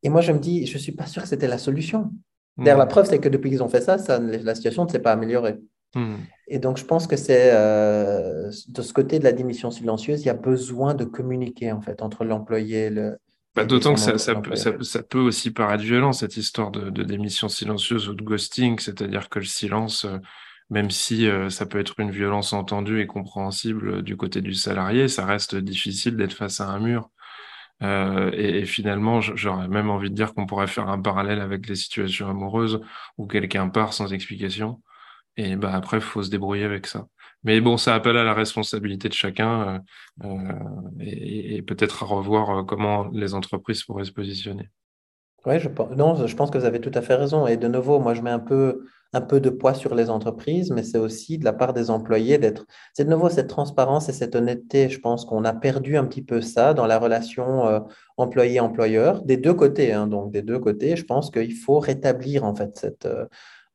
Et 0.01 0.09
moi, 0.09 0.21
je 0.21 0.31
me 0.31 0.39
dis, 0.39 0.65
je 0.65 0.77
suis 0.79 0.91
pas 0.91 1.05
sûr 1.05 1.21
que 1.21 1.27
c'était 1.27 1.47
la 1.47 1.59
solution. 1.59 2.11
D'ailleurs, 2.57 2.77
la 2.77 2.85
preuve, 2.85 3.05
c'est 3.05 3.19
que 3.19 3.29
depuis 3.29 3.49
qu'ils 3.49 3.63
ont 3.63 3.69
fait 3.69 3.81
ça, 3.81 3.97
la 4.19 4.55
situation 4.55 4.85
ne 4.85 4.89
s'est 4.89 4.99
pas 4.99 5.11
améliorée. 5.11 5.57
Hmm. 5.95 6.17
Et 6.47 6.59
donc, 6.59 6.77
je 6.77 6.85
pense 6.85 7.07
que 7.07 7.15
c'est 7.15 7.51
euh, 7.53 8.51
de 8.67 8.81
ce 8.81 8.93
côté 8.93 9.19
de 9.19 9.23
la 9.23 9.31
démission 9.31 9.71
silencieuse, 9.71 10.21
il 10.21 10.27
y 10.27 10.29
a 10.29 10.35
besoin 10.35 10.93
de 10.93 11.05
communiquer 11.05 11.71
en 11.71 11.81
fait 11.81 12.01
entre 12.01 12.25
l'employé 12.25 12.85
et 12.85 12.89
le. 12.89 13.17
Bah, 13.55 13.65
D'autant 13.65 13.93
que 13.93 13.99
ça, 13.99 14.17
ça, 14.17 14.33
peut, 14.33 14.55
ça, 14.55 15.03
peut, 15.03 15.19
aussi 15.19 15.51
paraître 15.51 15.83
violent, 15.83 16.11
cette 16.11 16.37
histoire 16.37 16.71
de, 16.71 17.03
démission 17.03 17.47
silencieuse 17.49 18.09
ou 18.09 18.15
de 18.15 18.23
ghosting, 18.23 18.79
c'est-à-dire 18.79 19.29
que 19.29 19.37
le 19.37 19.45
silence, 19.45 20.05
euh, 20.05 20.17
même 20.71 20.89
si 20.89 21.27
euh, 21.27 21.51
ça 21.51 21.67
peut 21.67 21.79
être 21.79 21.99
une 21.99 22.09
violence 22.09 22.51
entendue 22.53 22.99
et 22.99 23.05
compréhensible 23.05 24.01
du 24.01 24.17
côté 24.17 24.41
du 24.41 24.55
salarié, 24.55 25.07
ça 25.07 25.25
reste 25.25 25.55
difficile 25.55 26.17
d'être 26.17 26.33
face 26.33 26.61
à 26.61 26.67
un 26.67 26.79
mur. 26.79 27.11
Euh, 27.83 28.31
et, 28.33 28.65
finalement, 28.65 29.21
j'aurais 29.21 29.67
même 29.67 29.89
envie 29.89 30.09
de 30.09 30.15
dire 30.15 30.33
qu'on 30.33 30.45
pourrait 30.45 30.67
faire 30.67 30.89
un 30.89 31.01
parallèle 31.01 31.41
avec 31.41 31.67
les 31.67 31.75
situations 31.75 32.29
amoureuses 32.29 32.79
où 33.17 33.27
quelqu'un 33.27 33.69
part 33.69 33.93
sans 33.93 34.13
explication. 34.13 34.81
Et 35.37 35.55
bah, 35.55 35.73
après, 35.73 35.97
il 35.97 36.03
faut 36.03 36.23
se 36.23 36.29
débrouiller 36.29 36.63
avec 36.63 36.87
ça. 36.87 37.07
Mais 37.43 37.59
bon, 37.59 37.77
ça 37.77 37.95
appelle 37.95 38.17
à 38.17 38.23
la 38.23 38.33
responsabilité 38.33 39.09
de 39.09 39.13
chacun 39.13 39.83
euh, 40.23 40.25
euh, 40.25 40.99
et, 41.01 41.61
peut-être 41.63 42.03
à 42.03 42.05
revoir 42.05 42.65
comment 42.65 43.09
les 43.09 43.33
entreprises 43.33 43.83
pourraient 43.83 44.05
se 44.05 44.11
positionner. 44.11 44.69
Oui, 45.45 45.59
je, 45.59 45.67
je 45.67 46.35
pense 46.35 46.51
que 46.51 46.57
vous 46.57 46.65
avez 46.65 46.79
tout 46.79 46.91
à 46.93 47.01
fait 47.01 47.15
raison. 47.15 47.47
Et 47.47 47.57
de 47.57 47.67
nouveau, 47.67 47.99
moi, 47.99 48.13
je 48.13 48.21
mets 48.21 48.29
un 48.29 48.39
peu 48.39 48.85
un 49.13 49.21
peu 49.21 49.39
de 49.39 49.49
poids 49.49 49.75
sur 49.75 49.93
les 49.93 50.09
entreprises, 50.09 50.71
mais 50.71 50.83
c'est 50.83 50.97
aussi 50.97 51.37
de 51.37 51.45
la 51.45 51.53
part 51.53 51.73
des 51.73 51.91
employés 51.91 52.39
d'être. 52.39 52.65
C'est 52.93 53.05
de 53.05 53.11
nouveau 53.11 53.29
cette 53.29 53.47
transparence 53.47 54.09
et 54.09 54.13
cette 54.13 54.35
honnêteté. 54.35 54.89
Je 54.89 54.99
pense 54.99 55.23
qu'on 55.25 55.45
a 55.45 55.53
perdu 55.53 55.97
un 55.97 56.05
petit 56.05 56.23
peu 56.23 56.41
ça 56.41 56.73
dans 56.73 56.87
la 56.87 56.97
relation 56.97 57.67
euh, 57.67 57.79
employé-employeur, 58.17 59.21
des 59.21 59.37
deux 59.37 59.53
côtés. 59.53 59.93
Hein, 59.93 60.07
donc, 60.07 60.31
des 60.31 60.41
deux 60.41 60.59
côtés, 60.59 60.95
je 60.95 61.05
pense 61.05 61.29
qu'il 61.29 61.55
faut 61.55 61.79
rétablir 61.79 62.43
en 62.43 62.55
fait 62.55 62.75
cette, 62.75 63.05
euh, 63.05 63.25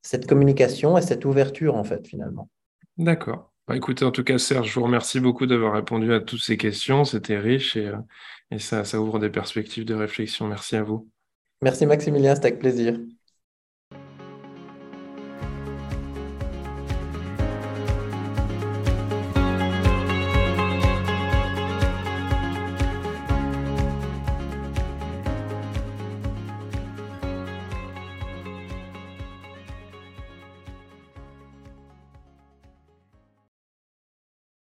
cette 0.02 0.26
communication 0.26 0.98
et 0.98 1.02
cette 1.02 1.24
ouverture 1.24 1.76
en 1.76 1.84
fait 1.84 2.06
finalement. 2.06 2.50
D'accord. 2.96 3.52
Bah, 3.68 3.76
écoutez, 3.76 4.04
en 4.04 4.10
tout 4.10 4.24
cas, 4.24 4.38
Serge, 4.38 4.68
je 4.68 4.74
vous 4.74 4.86
remercie 4.86 5.20
beaucoup 5.20 5.46
d'avoir 5.46 5.74
répondu 5.74 6.12
à 6.12 6.20
toutes 6.20 6.42
ces 6.42 6.56
questions. 6.56 7.04
C'était 7.04 7.38
riche 7.38 7.76
et, 7.76 7.92
euh, 8.52 8.58
ça 8.58 9.00
ouvre 9.00 9.20
des 9.20 9.30
perspectives 9.30 9.84
de 9.84 9.94
réflexion. 9.94 10.48
Merci 10.48 10.74
à 10.74 10.82
vous. 10.82 11.08
Merci 11.62 11.86
Maximilien, 11.86 12.34
c'était 12.34 12.48
avec 12.48 12.58
plaisir. 12.60 12.98